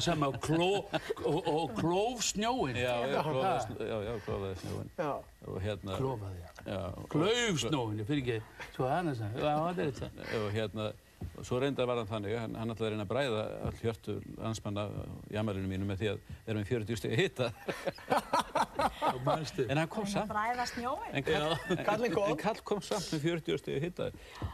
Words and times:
það 0.00 0.06
sem 0.06 0.24
að 0.24 0.38
kló, 0.46 0.70
og, 1.28 1.50
og 1.50 1.76
klóf 1.76 2.24
snjóin. 2.30 2.78
Já, 2.80 2.94
já, 3.10 3.20
klófaði, 4.24 4.56
snjóin. 4.62 4.90
Hérna... 5.60 5.98
Klófaði, 6.00 6.40
já. 6.40 6.80
Klauf 7.12 7.60
snjóin, 7.60 8.00
ég 8.00 8.08
fyrir 8.08 8.24
ekki, 8.24 8.66
svo 8.74 8.88
annars 8.88 9.22
að, 9.24 9.38
já, 9.40 9.52
það 9.52 9.84
er 9.84 9.94
þetta. 10.00 10.26
Og 10.40 10.50
hérna, 10.54 10.88
og 11.36 11.44
svo 11.44 11.60
reyndar 11.60 11.88
var 11.88 12.00
hann 12.00 12.08
þannig, 12.08 12.36
hann, 12.40 12.56
hann 12.56 12.72
ætlaði 12.72 12.88
að 12.88 12.94
reyna 12.94 13.06
að 13.06 13.12
bræða 13.12 13.44
all 13.68 13.76
hjörtu 13.80 14.16
landsmanna 14.40 14.86
í 15.28 15.38
amalinu 15.40 15.68
mínu 15.68 15.88
með 15.88 16.02
því 16.02 16.10
að 16.14 16.22
erum 16.46 16.64
við 16.64 16.72
40 16.74 17.00
stegi 17.00 17.20
hitta. 17.20 17.50
Og 19.10 19.20
manstu. 19.26 19.66
En 19.68 19.82
hann 19.82 19.92
kom 19.92 20.08
samt. 20.08 20.32
Bræða 20.32 20.68
snjóin. 20.72 21.12
En 21.12 21.26
kall, 21.26 21.46
en, 21.76 21.84
Kallinn 21.88 22.16
kom. 22.16 22.32
en 22.32 22.40
kall 22.40 22.60
kom 22.72 22.84
samt 22.84 23.12
með 23.12 23.26
40 23.28 23.62
stegi 23.64 23.84
hitta 23.84 24.10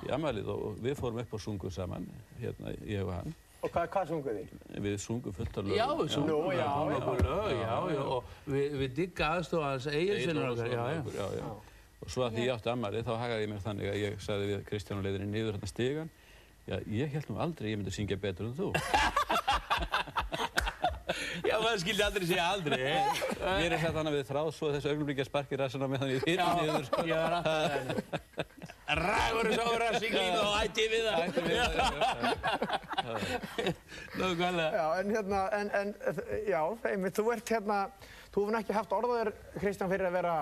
í 0.06 0.14
amalið 0.16 0.50
og 0.54 0.80
við 0.82 0.98
fórum 0.98 1.22
upp 1.22 1.38
og 1.38 1.42
sungum 1.42 1.74
saman, 1.74 2.08
hérna, 2.42 2.74
ég 2.82 3.06
og 3.06 3.14
hann. 3.20 3.36
Og 3.64 3.72
hvað, 3.72 3.86
hvað 3.94 4.10
sunguð 4.10 4.36
þið? 4.36 4.50
Við 4.84 4.98
sungum 5.02 5.34
fullt 5.36 5.56
af 5.56 5.64
lögum. 5.64 5.78
Já, 5.78 5.86
við 6.00 6.12
sungum 6.12 6.50
já. 6.52 6.66
okkur 6.98 7.22
lög, 7.24 7.48
já, 7.56 7.72
já, 7.94 8.02
og 8.04 8.34
við, 8.44 8.76
við 8.82 8.92
digga 9.00 9.30
aðstofa 9.38 9.72
hans 9.72 9.88
eiginsinnur 9.90 10.52
okkar, 10.52 10.68
já, 10.74 10.84
já. 11.16 11.26
já. 11.40 11.48
Og 12.04 12.12
svo 12.12 12.26
að 12.26 12.36
því 12.36 12.44
ég 12.44 12.52
átti 12.52 12.70
ammali 12.70 13.02
þá 13.02 13.12
hagaði 13.16 13.46
ég 13.46 13.50
mér 13.50 13.64
þannig 13.64 13.90
að 13.90 13.98
ég 14.02 14.22
sagði 14.22 14.50
við 14.52 14.64
Kristján 14.68 15.00
og 15.00 15.06
leiðinni 15.06 15.32
niður 15.32 15.56
hérna 15.56 15.70
stigan 15.72 16.12
Já, 16.66 16.80
ég 16.90 17.12
held 17.14 17.28
nú 17.30 17.36
aldrei 17.38 17.68
að 17.68 17.72
ég 17.76 17.78
myndi 17.78 17.92
syngja 17.94 18.16
betur 18.18 18.48
en 18.48 18.56
þú. 18.58 18.72
Já, 21.46 21.54
maður 21.62 21.78
skildi 21.84 22.02
aldrei 22.02 22.26
segja 22.26 22.46
aldrei? 22.56 22.80
Mér 22.80 23.76
er 23.76 23.78
þetta 23.78 24.00
hann 24.00 24.10
að 24.10 24.16
við 24.16 24.24
þráð 24.32 24.50
svo 24.56 24.70
þessu 24.74 24.90
augnumlíkja 24.90 25.28
sparki 25.28 25.60
rassina 25.60 25.86
með 25.90 26.02
þannig 26.02 26.26
hitt 26.26 26.42
niður. 26.42 26.88
sko. 26.88 27.04
ég 27.06 27.18
Rægur 28.86 29.48
þessu 29.50 29.64
ára 29.74 29.88
siglíð 29.98 30.36
og 30.38 30.52
ætti 30.62 30.84
við 30.92 31.06
það. 31.08 31.22
Ætti 31.26 31.42
við 31.46 31.56
það, 31.58 31.72
já, 31.76 31.86
já. 32.22 33.72
Nákvæmlega. 34.20 34.70
Já, 34.76 34.86
en 35.00 35.10
hérna, 35.16 35.40
en, 35.58 35.70
en, 35.80 35.90
já, 36.46 36.60
einmitt, 36.92 37.18
þú 37.18 37.32
ert 37.34 37.50
hérna, 37.56 37.80
þú 38.30 38.44
hefur 38.46 38.58
ekki 38.60 38.76
haft 38.76 38.94
orðaður, 38.96 39.32
Kristján, 39.58 39.90
fyrir 39.90 40.06
að 40.10 40.16
vera 40.20 40.36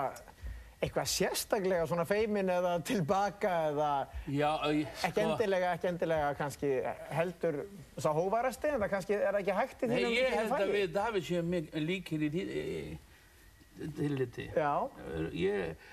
eitthvað 0.85 1.07
sérstaklega 1.09 1.85
svona 1.89 2.03
feimin 2.05 2.49
eða 2.51 2.73
tilbaka 2.85 3.51
eða 3.71 3.89
Já, 4.29 4.49
ég, 4.75 4.89
ekki 5.07 5.23
endilega, 5.23 5.71
ekki 5.77 5.87
endilega 5.89 6.27
kannski 6.37 6.71
heldur 7.15 7.61
sá 7.97 8.09
hóvarasti 8.13 8.69
en 8.73 8.81
það 8.83 8.91
kannski 8.91 9.15
er 9.17 9.39
ekki 9.39 9.55
hægt 9.55 9.85
í 9.87 9.89
Nei, 9.89 9.95
þínum 10.03 10.15
ég 10.19 10.35
held 10.35 10.55
að 10.59 10.73
við 10.75 10.91
David 10.99 11.25
séum 11.31 11.49
mik- 11.55 11.71
líkir 11.79 12.27
í 12.27 12.29
tí- 12.35 12.97
tilliti. 13.97 14.49
Já, 14.55 14.73
Ég, 15.33 15.87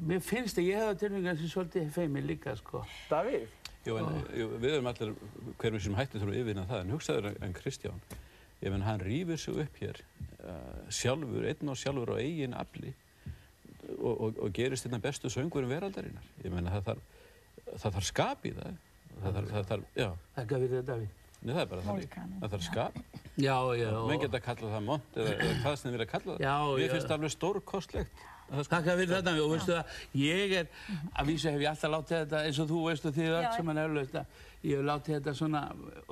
mér 0.00 0.20
finnst 0.24 0.58
að 0.60 0.68
ég 0.70 0.80
hefði 0.82 0.98
tilfengar 1.04 1.38
sem 1.40 1.48
svolítið 1.52 1.90
feimin 1.94 2.26
líka, 2.28 2.56
sko. 2.58 2.82
Davíð. 3.10 3.46
Jú, 3.86 3.96
en 4.00 4.22
jú, 4.34 4.46
við 4.58 4.72
erum 4.76 4.88
allir, 4.90 5.12
hverjum 5.62 5.80
sem 5.84 5.94
hætti 5.94 6.18
þurfum 6.18 6.32
að 6.34 6.38
yfirvinna 6.40 6.64
það, 6.66 6.80
en 6.82 6.94
hugsaður 6.96 7.28
en 7.46 7.52
Kristján, 7.54 8.00
ég 8.64 8.72
menn 8.74 8.82
hann 8.82 9.00
rýfur 9.04 9.38
sig 9.38 9.60
upp 9.62 9.76
hér 9.82 10.00
uh, 10.42 10.88
sjálfur, 10.90 11.46
einn 11.46 11.70
og 11.70 11.78
sjálfur 11.78 12.10
á 12.10 12.16
eigin 12.18 12.56
afli 12.58 12.90
og, 14.00 14.10
og, 14.10 14.40
og 14.42 14.50
gerist 14.56 14.88
þetta 14.88 14.98
bestu 15.04 15.30
söngurum 15.30 15.70
veraldarinnar. 15.70 16.26
Ég 16.42 16.50
menna 16.50 16.72
það 16.74 16.88
þarf, 16.90 17.04
það 17.76 17.96
þarf 17.98 18.08
skap 18.10 18.48
í 18.50 18.52
það. 18.56 18.80
Það 19.22 19.36
þarf, 19.38 19.52
það 19.54 19.68
þarf, 19.70 19.86
já, 19.96 20.08
Þakka 20.36 20.58
fyrir 20.64 20.74
þetta, 20.80 20.86
David. 20.90 21.22
Nei, 21.36 21.52
það 21.52 21.60
er 21.62 21.68
bara 21.70 21.84
þannig. 21.86 22.16
Það 22.40 22.50
þarf 22.56 22.64
skap. 22.66 22.96
Já, 23.36 23.56
já. 23.78 23.90
og- 23.94 24.08
Menn 24.10 24.20
geta 24.24 24.40
að 24.40 24.44
kalla 24.48 24.70
það 24.74 24.84
mont 24.88 25.16
eða, 25.20 25.34
eða 25.36 25.56
hvað 25.62 25.76
sem 25.76 25.86
þið 25.86 25.94
vilja 25.96 26.06
kalla 26.10 26.32
það. 26.32 26.42
Já, 26.42 26.54
Mér 26.74 26.82
já. 26.82 26.92
finnst 26.96 27.06
það 27.06 27.16
alveg 27.20 27.34
stórkostlegt. 27.36 28.24
Þakka 28.46 28.92
fyrir 28.94 29.10
þetta 29.10 29.32
og 29.42 29.52
veistu 29.56 29.72
það, 29.74 29.94
ég 30.22 30.52
er, 30.60 30.66
að 31.18 31.30
vísa 31.32 31.50
hef 31.50 31.62
ég 31.64 31.70
alltaf 31.72 31.90
látið 31.96 32.20
þetta 32.20 32.42
eins 32.46 32.60
og 32.62 32.68
þú 32.70 32.82
veist 32.86 33.08
og 33.10 33.16
þið 33.16 33.32
öll 33.40 33.48
sem 33.56 33.70
hann 33.72 33.80
hefur 33.82 33.96
laust 33.98 34.18
að 34.20 34.42
ég 34.66 34.76
hef 34.80 34.84
látið 34.86 35.16
þetta 35.16 35.34
svona 35.40 35.62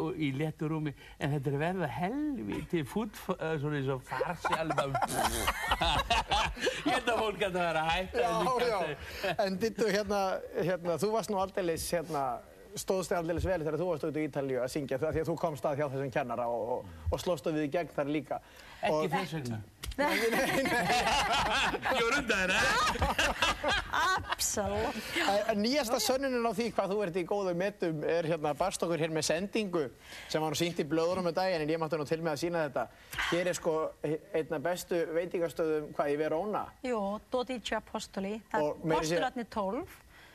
og- 0.03 0.19
í 0.19 0.31
léttu 0.39 0.69
rúmi 0.71 0.93
en 1.19 1.33
þetta 1.37 1.53
er 1.53 1.59
verða 1.63 1.91
helviti 1.95 2.83
fút, 2.91 3.21
svona 3.25 3.79
eins 3.79 3.93
og 3.95 4.03
farsi 4.09 4.55
alveg 4.59 4.97
bara 4.99 5.93
ég 6.87 6.91
held 6.91 7.09
að 7.15 7.23
fólk 7.23 7.47
að 7.49 7.55
það 7.59 7.69
er 7.69 7.79
að 7.81 7.93
hætta 7.93 8.25
Já, 8.25 8.33
já. 8.67 9.37
En 9.47 9.57
dittu 9.63 9.89
hérna, 9.95 10.21
hérna, 10.59 10.99
þú 11.03 11.13
varst 11.15 11.33
nú 11.33 11.39
aldeilis, 11.43 11.87
hérna, 11.95 12.25
stóðst 12.75 13.13
þig 13.13 13.21
aldeilis 13.23 13.47
vel 13.47 13.61
þegar 13.63 13.79
þú 13.81 13.89
varst 13.93 14.07
út 14.11 14.19
í 14.19 14.27
Ítalíu 14.29 14.63
að 14.65 14.73
syngja 14.75 14.99
því 14.99 15.11
að 15.23 15.29
þú 15.31 15.37
komst 15.39 15.67
að 15.71 15.79
hjá 15.79 15.87
þessum 15.93 16.11
kennara 16.15 16.47
og, 16.51 16.71
og, 16.81 16.95
og 17.15 17.23
slóstu 17.23 17.53
við 17.55 17.69
í 17.69 17.73
gegn 17.79 17.93
þar 17.95 18.11
líka. 18.11 18.41
Ekki 18.91 19.15
þess 19.17 19.39
vegna 19.41 19.63
Nei, 19.95 20.17
nei, 20.19 20.63
nei. 20.67 22.01
undan 22.19 22.51
þér 22.51 23.75
Absolutt. 24.33 24.97
En- 25.29 25.45
En 25.55 25.61
nýjasta 25.63 26.01
sönnunin 26.03 26.43
á 26.43 26.51
því 26.57 26.67
hvað 26.75 26.91
þú 26.93 26.97
ert 27.05 27.17
í 27.21 27.25
góðu 27.29 27.53
metum 27.59 28.01
er 28.03 28.27
hérna 28.27 28.51
barst 28.59 28.83
okkur 28.83 28.99
hér 28.99 29.13
með 29.15 29.27
sendingu 29.29 29.85
sem 30.29 30.43
var 30.43 30.51
nú 30.51 30.59
sínt 30.59 30.81
í 30.83 30.87
blöðunum 30.89 31.29
um 31.31 31.35
daginn 31.37 31.63
en 31.63 31.71
ég 31.71 31.79
mátti 31.79 31.99
nú 32.01 32.07
til 32.09 32.19
með 32.23 32.33
að 32.35 32.41
sína 32.43 32.65
þetta. 32.67 32.85
Hér 33.31 33.51
er 33.53 33.59
sko 33.59 33.75
einna 34.35 34.59
bestu 34.67 34.99
veitingastöðum 35.15 35.93
hvað 35.95 36.11
í 36.11 36.17
Verona 36.25 36.65
Jú, 36.83 37.01
Dodice 37.31 37.77
Apostoli. 37.79 38.35
Það 38.51 38.67
er 38.67 38.97
postulatni 38.97 39.45
12. 39.47 39.85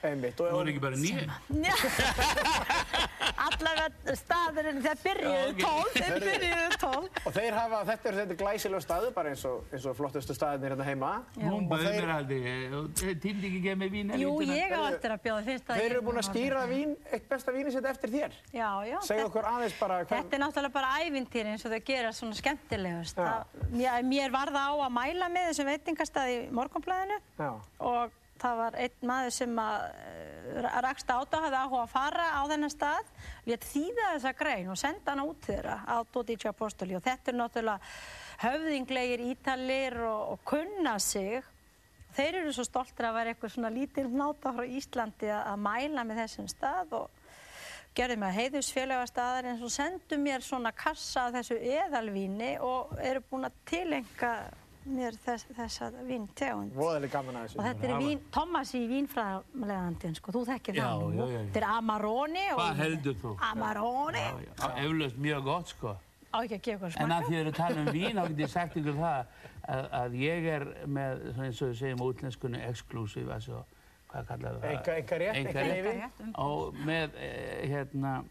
einmitt. 0.07 0.39
Og, 0.39 0.61
er 0.61 0.67
ekki 0.71 0.81
bara 0.83 0.95
nýja 0.99 1.27
Allavega 3.39 4.15
staðurinn, 4.19 4.79
þeir 4.83 4.97
byrjuðu. 5.03 5.53
12, 5.59 5.93
þeir 5.95 6.23
byrjuðu 6.23 6.77
12. 6.81 7.21
og 7.29 7.35
þeir 7.35 7.53
hafa, 7.55 7.79
þetta 7.89 8.09
er 8.11 8.15
þetta 8.19 8.35
glæsilega 8.41 8.81
staður 8.83 9.13
bara 9.15 9.31
eins 9.33 9.43
og, 9.47 9.61
eins 9.73 9.85
og 9.89 9.95
flottustu 9.97 10.35
staðirnir 10.35 10.73
hérna 10.73 10.87
heima. 10.87 11.11
hún 11.37 11.53
Og 11.55 11.67
bauð 11.71 11.83
þeir- 11.85 11.99
mér 11.99 12.11
aldrei 12.15 13.13
tímdi 13.23 13.45
ekki 13.49 13.59
ekki 13.61 13.75
með 13.79 13.89
vín 13.95 14.13
Jú, 14.19 14.31
ég 14.43 14.73
á 14.75 14.81
eftir 14.91 15.09
að 15.15 15.21
bjóða 15.25 15.43
fyrst 15.47 15.65
að 15.69 15.75
Þeir 15.79 15.85
ég- 15.85 15.91
eru 15.95 16.01
búin 16.09 16.19
að 16.21 16.27
skýra 16.29 16.61
vín, 16.69 16.95
eitt 17.11 17.29
besta 17.29 17.51
víni 17.55 17.71
sitt 17.71 17.85
eftir 17.85 18.09
þér. 18.09 18.31
Já, 18.53 18.69
já. 18.89 18.97
Þetta- 18.99 19.25
okkur 19.29 19.43
aðeins 19.53 19.75
bara 19.79 19.95
hvern... 20.03 20.09
Þetta 20.23 20.35
er 20.35 20.41
náttúrulega 20.45 20.73
bara 20.73 20.89
ævintýri 21.03 21.49
eins 21.55 21.65
og 21.65 21.71
þau 21.71 21.83
gera 21.85 22.11
svona 22.11 22.35
skemmtilegust. 22.39 23.15
Það, 23.15 23.43
mér, 23.71 24.03
mér 24.03 24.29
var 24.35 24.47
það 24.51 24.65
á 24.67 24.73
að 24.83 24.91
mæla 24.99 25.29
með 25.29 25.43
þessum 25.51 25.69
veitingastað 25.71 26.27
og 28.39 28.45
það 28.45 28.59
var 28.61 28.75
einn 28.79 29.09
maður 29.09 29.33
sem 29.35 29.57
uh, 29.59 30.69
rakst 30.85 31.11
át 31.11 31.35
og 31.35 31.43
hafði 31.43 31.59
áhuga 31.59 31.81
að 31.83 31.91
fara 31.91 32.27
á 32.39 32.41
þennan 32.47 32.71
stað, 32.71 33.11
létt 33.49 33.67
þýða 33.67 34.07
þessa 34.13 34.33
grein 34.39 34.71
og 34.71 34.79
senda 34.79 35.11
hana 35.11 35.25
út 35.27 35.43
þeirra 35.43 35.75
á 35.83 35.95
Dodice 36.07 36.49
Apostoli 36.49 36.95
og 36.95 37.03
þetta 37.03 37.31
er 37.31 37.39
náttúrulega 37.39 37.93
höfðinglegir 38.45 39.25
ítalir 39.27 39.97
og, 40.07 40.21
og 40.33 40.43
kunna 40.47 40.95
sig. 41.03 41.43
Þeir 42.15 42.39
eru 42.41 42.53
svo 42.55 42.65
stoltir 42.65 43.09
að 43.09 43.19
vera 43.19 43.33
eitthvað 43.33 43.53
svona 43.53 43.73
lítil 43.73 44.07
náta 44.07 44.55
frá 44.55 44.65
Íslandi 44.65 45.29
að 45.35 45.59
mæla 45.61 46.07
með 46.07 46.23
þessum 46.23 46.47
stað 46.49 46.95
og 47.03 47.19
gerði 47.97 48.17
mig 48.21 48.31
að 48.31 48.39
heiðusfélaga 48.39 49.11
staðar 49.11 49.51
eins 49.51 49.61
og 49.65 49.73
sendu 49.73 50.17
mér 50.21 50.45
svona 50.45 50.71
kassa 50.71 51.27
af 51.27 51.35
þessu 51.35 51.59
eðalvíni 51.59 52.55
og 52.63 52.95
eru 53.03 53.21
búin 53.27 53.49
að 53.49 53.61
tilenga 53.69 54.33
mér 54.89 55.15
þess, 55.25 55.45
þessa 55.57 55.89
víntegund. 56.07 56.73
Voðalega 56.75 57.11
gaman 57.13 57.35
að 57.43 57.55
Og 57.57 57.63
þetta 57.65 57.87
er 57.89 57.95
vín, 58.01 58.19
Thomas 58.31 58.73
í 58.73 58.81
vínfræðanlegandin, 58.89 60.15
sko, 60.19 60.31
þú 60.35 60.43
þekkir 60.49 60.75
það 60.79 61.01
nú. 61.01 61.09
já, 61.13 61.25
já, 61.25 61.31
já. 61.31 61.39
Þetta 61.45 61.57
er 61.61 61.67
Amarone. 61.77 62.45
og- 62.53 62.59
Hvað 62.59 62.75
heldur 62.83 63.15
þú? 63.23 63.35
Amarone. 63.51 64.23
eflaust 64.77 65.17
mjög 65.17 65.43
gott 65.43 65.67
sko 65.67 65.97
Á 66.31 66.37
ekki 66.45 66.55
að 66.59 66.61
gefa 66.61 66.85
eitthvað 66.87 67.01
En 67.03 67.09
að 67.11 67.23
því 67.25 67.35
að 67.39 67.47
að 67.49 67.55
tala 67.55 67.75
um 67.81 67.85
vín, 67.87 68.13
þá 68.13 68.27
get 68.27 68.37
ég 68.37 68.49
sagt 68.49 68.75
ykkur 68.77 68.93
það 68.93 69.25
að, 69.67 69.89
að 69.91 70.11
ég 70.19 70.43
er 70.45 70.65
með, 70.85 71.33
svona 71.33 71.45
eins 71.47 71.61
og 71.61 71.69
við 71.69 71.77
segjum 71.79 72.01
á 72.01 72.05
útlenskunni, 72.09 72.59
exclusive, 72.69 73.31
altså, 73.33 73.63
hvað 74.11 74.27
kallar 74.27 74.59
það? 74.59 74.69
Einka- 74.69 74.95
einkarétt, 74.99 75.35
Einkarétt. 75.35 75.85
einkaleyfi. 75.85 76.33
Og 76.37 76.73
með, 76.85 77.09
eh, 77.17 77.67
hérna, 77.67 78.23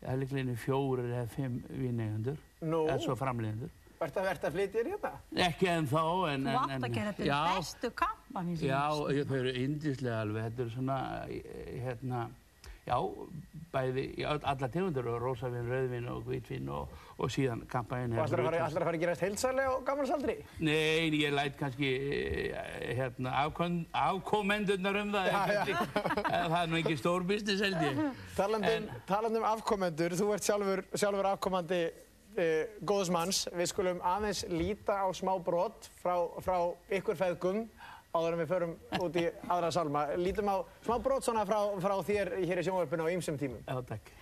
það 0.00 0.08
er 0.12 0.16
líklega 0.22 0.40
einu 0.40 0.56
fjórir 0.56 1.04
eða 1.12 1.28
fimm 1.28 1.62
víneigundur, 1.68 2.36
Nú. 2.62 2.86
eða 2.88 2.98
svo 3.04 3.14
framleiðendur. 3.16 3.70
Vertu 3.98 4.20
að 4.22 4.28
verða 4.30 4.46
að 4.48 4.54
flytja 4.58 4.78
þér 4.78 4.90
hérna? 4.92 5.12
Ekki 5.48 5.68
en 5.72 5.86
þá, 5.90 6.02
en... 6.32 6.44
Þú 6.44 6.50
en- 6.50 6.58
átt 6.58 6.84
að 6.86 6.92
gera 6.94 7.14
þetta 7.16 7.38
bestu 7.58 7.88
kampa, 7.98 8.42
mín 8.46 8.58
sem 8.60 8.68
Já, 8.70 8.82
ég- 9.16 9.26
þau 9.30 9.38
eru 9.40 9.54
yndislega 9.64 10.20
alveg, 10.22 10.44
þetta 10.52 10.62
eru 10.64 10.70
svona, 10.76 10.98
eh, 11.34 11.72
hérna, 11.82 12.20
já, 12.88 12.96
bæði, 13.74 14.04
alla 14.28 14.68
tegundur, 14.72 15.08
og 15.12 15.18
rósavinn, 15.26 15.66
rauðvinn 15.68 16.06
og 16.08 16.22
hvítvinn 16.30 16.70
og, 16.72 16.94
og 17.18 17.28
síðan 17.34 17.64
kampaðin 17.68 18.14
Og 18.14 18.22
ætlar 18.22 18.40
að 18.40 18.46
fara, 18.48 18.62
ætlar 18.68 18.84
að 18.84 18.88
fara 18.88 18.96
að 18.96 19.02
gerast 19.02 19.24
heilsarlega 19.26 19.74
á 19.74 19.78
gammalsaldri? 19.90 20.36
Nei, 20.64 21.10
ég 21.18 21.34
læt 21.34 21.58
kannski 21.58 21.90
eh, 21.98 22.96
hérna, 23.02 23.34
afkomendurnar 24.06 25.02
um 25.02 25.12
það, 25.18 25.30
Já, 25.34 25.38
já. 25.52 25.62
kannski, 25.66 26.24
það 26.32 26.60
er 26.62 26.70
nú 26.72 26.80
ekki 26.84 26.96
stór 27.02 27.26
business 27.34 27.66
held 27.66 27.82
ég. 27.82 28.04
Talandi 28.38 29.42
um 29.42 29.48
afkomendur, 29.50 30.14
þú 30.22 30.30
ert 30.38 30.46
sjálfur, 30.48 30.86
sjálfur 30.94 31.34
afkomandi 31.34 31.82
uh, 32.38 32.80
góðs 32.86 33.12
manns. 33.14 33.44
Við 33.54 33.70
skulum 33.72 34.02
aðeins 34.06 34.44
líta 34.52 35.00
á 35.04 35.06
smá 35.16 35.34
brot 35.44 35.90
frá, 36.02 36.14
frá 36.44 36.58
ykkur 36.98 37.18
feðgum 37.18 37.66
áður 38.14 38.34
en 38.34 38.40
við 38.42 38.52
förum 38.52 38.76
út 39.04 39.18
í 39.20 39.26
aðra 39.46 39.72
salma. 39.74 40.06
Lítum 40.16 40.48
á 40.48 40.56
smá 40.86 40.96
brot 41.02 41.28
frá, 41.28 41.60
frá 41.82 41.96
þér 42.08 42.32
hér 42.40 42.62
í 42.62 42.66
sjónvarpinu 42.66 43.04
á 43.06 43.12
ýmsum 43.12 43.38
tímum. 43.40 43.62
Já, 43.66 43.82
takk. 43.90 44.17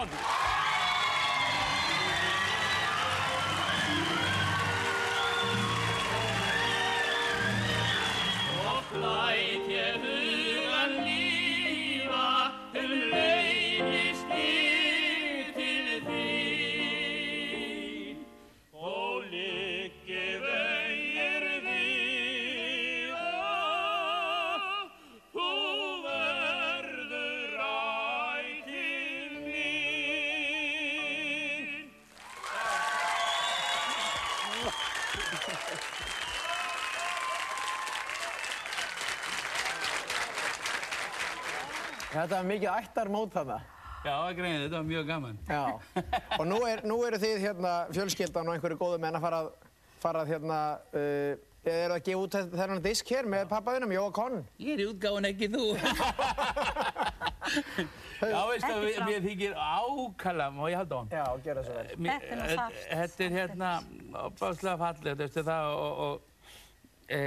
on. 0.00 0.39
Þetta 42.20 42.38
er 42.40 42.48
mikið 42.50 42.70
ættarmót 42.76 43.32
þarna. 43.36 43.58
Já, 44.00 44.14
að 44.16 44.34
greina, 44.38 44.62
þetta 44.64 44.78
var 44.78 44.86
mjög 44.88 45.06
gaman. 45.10 45.38
Já, 45.48 45.64
og 46.38 46.46
nú, 46.48 46.58
er, 46.68 46.80
nú 46.88 46.96
eru 47.04 47.18
þið 47.20 47.42
hérna 47.44 47.72
fjölskyldan 47.92 48.48
og 48.48 48.54
einhverju 48.56 48.78
góðu 48.80 48.98
menn 49.02 49.18
að 49.18 49.24
fara, 49.26 49.40
að- 49.44 49.68
fara 50.00 50.22
að 50.24 50.30
hérna, 50.32 50.60
uh, 50.96 51.32
er 51.68 51.92
að 51.92 52.00
gefa 52.06 52.22
út 52.24 52.36
þennan 52.56 52.80
disk 52.86 53.10
hér 53.12 53.28
með 53.28 53.44
pappaðinum, 53.50 53.92
Jóa 53.92 54.12
Conn. 54.16 54.38
Ég 54.58 54.72
er 54.78 54.80
í 54.86 54.88
útgáfun 54.94 55.28
ekki 55.28 55.50
þú. 55.52 55.66
Já, 58.20 58.40
veistu, 58.46 58.70
Ekki 58.70 59.04
við, 59.08 59.22
þykir 59.24 59.54
ákala, 59.56 60.46
má 60.52 60.64
ég 60.70 60.76
halda 60.76 60.96
á 60.96 60.98
hann? 61.00 61.10
Já, 61.12 61.24
gera 61.44 61.62
svo 61.64 61.74
vel. 61.76 61.94
Mér- 61.96 62.20
Þetta 62.20 62.30
er 62.30 62.36
nú 62.36 62.44
eh, 62.44 62.56
þarft. 62.60 62.82
Þetta 63.00 63.24
er 63.26 63.36
hérna 63.36 63.70
opáslega 64.24 64.76
fallegt, 64.82 65.20
veistu 65.22 65.44
það, 65.46 65.64
og, 65.84 65.92
og 66.06 66.14
e, 67.08 67.20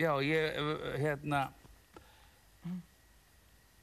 já, 0.00 0.12
ég, 0.24 0.42
eh, 0.62 0.96
hérna, 1.04 1.42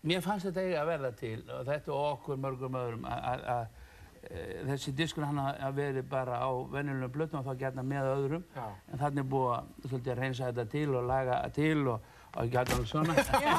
mér 0.08 0.22
fannst 0.26 0.48
þetta 0.50 0.64
eiga 0.64 0.82
að 0.84 0.90
verða 0.94 1.12
til, 1.20 1.38
og 1.52 1.66
þetta 1.68 1.94
og 1.94 2.06
okkur 2.14 2.40
mörgum 2.44 2.78
öðrum, 2.80 3.06
að- 3.08 3.68
eh, 4.28 4.64
þessi 4.68 4.92
diskur 4.98 5.24
hann 5.28 5.38
að 5.40 5.74
verið 5.78 6.08
bara 6.10 6.40
á 6.44 6.50
venjulegum 6.74 7.12
blötum 7.16 7.40
og 7.40 7.46
þá 7.46 7.58
gætna 7.62 7.84
með 7.88 8.10
öðrum, 8.16 8.44
Já. 8.56 8.66
en 8.92 9.00
þannig 9.00 9.24
er 9.24 9.30
búið 9.32 9.52
að 9.58 9.90
svolítið 9.92 10.18
reynsa 10.22 10.50
þetta 10.52 10.66
til 10.72 10.96
og 10.96 11.06
laga 11.08 11.38
til 11.56 11.88
og, 11.88 12.02
og 12.38 12.50
gætna 12.52 12.76
alveg 12.76 12.88
svona. 12.92 13.14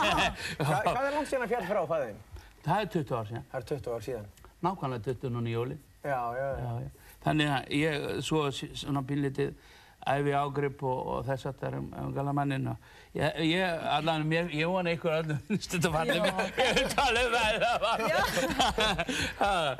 Hva, 0.59 0.83
hvað 0.85 1.06
er 1.09 1.15
langt 1.17 1.31
síðan 1.31 1.47
að 1.47 1.53
fjall 1.55 1.67
frá 1.71 1.83
fæðin? 1.95 2.21
Það 2.69 2.81
er 2.83 2.93
20 2.93 3.17
ár 3.17 3.27
síðan, 3.31 3.44
Það 3.53 3.61
er 3.62 3.67
20 3.73 3.94
ár 3.94 4.06
síðan. 4.09 4.29
nákvæmlega 4.62 5.05
20 5.12 5.31
núna 5.37 5.49
í 5.49 5.53
jólinn. 5.55 5.83
Já, 6.05 6.21
já, 6.35 6.47
já. 6.49 6.65
Já, 6.65 6.73
já. 6.83 6.91
Þannig 7.25 7.49
að 7.55 7.73
ég 7.79 8.23
svo 8.23 8.41
svona 8.55 9.03
pínlítið 9.03 9.55
æfi 10.06 10.33
ágrip 10.39 10.83
og, 10.87 10.99
og 11.12 11.25
þess 11.27 11.49
að 11.50 11.56
það 11.59 11.69
er 11.69 11.75
um, 11.79 11.89
um 12.00 12.12
galamannin 12.15 12.69
og 12.71 12.77
ég, 13.19 13.41
ég, 13.49 13.65
allan 13.97 14.27
mér, 14.29 14.49
ég 14.55 14.71
vona 14.71 14.93
ykkur 14.95 15.12
allan 15.17 15.41
finnst 15.49 15.75
þetta 15.75 15.91
fannir 15.95 16.21
mér, 16.23 16.53
ég 16.62 16.73
vil 16.79 16.89
tala 16.95 17.25
um 17.25 17.33
það 17.35 17.49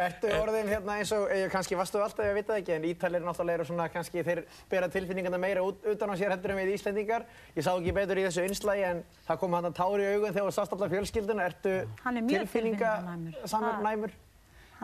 Ertu 0.09 0.33
orðin 0.39 0.71
hérna 0.73 0.99
eins 0.99 1.13
og, 1.17 1.29
eh, 1.33 1.47
kannski 1.53 1.79
varstu 1.79 2.03
alltaf 2.03 2.27
að 2.27 2.37
vita 2.39 2.53
það 2.53 2.61
ekki, 2.63 2.75
en 2.77 2.89
Ítalir 2.91 3.25
náttúrulega 3.25 3.61
eru 3.61 3.69
svona, 3.71 3.89
kannski 3.93 4.25
þeir 4.27 4.43
bera 4.71 4.91
tilfinningarna 4.93 5.41
meira 5.41 5.65
út, 5.65 5.79
utan 5.87 6.13
á 6.13 6.15
sér 6.19 6.35
heldur 6.35 6.55
en 6.55 6.61
við 6.63 6.75
Íslendingar. 6.77 7.23
Ég 7.57 7.67
sá 7.67 7.73
ekki 7.75 7.95
betur 7.97 8.21
í 8.21 8.27
þessu 8.29 8.45
einslægi 8.45 8.87
en 8.89 9.03
það 9.29 9.41
kom 9.43 9.59
hann 9.59 9.71
að 9.71 9.79
tári 9.79 10.03
í 10.07 10.11
augun 10.15 10.35
þegar 10.35 10.49
þú 10.49 10.55
sást 10.59 10.73
alltaf 10.77 10.95
fjölskylduna. 10.95 11.49
Ertu 11.53 11.75
Hann 12.05 12.17
er 12.21 12.27
mjög 12.27 12.47
tilfinningasamur 12.47 13.39
tilfinninganæmur. 13.45 13.85
næmur? 13.89 14.13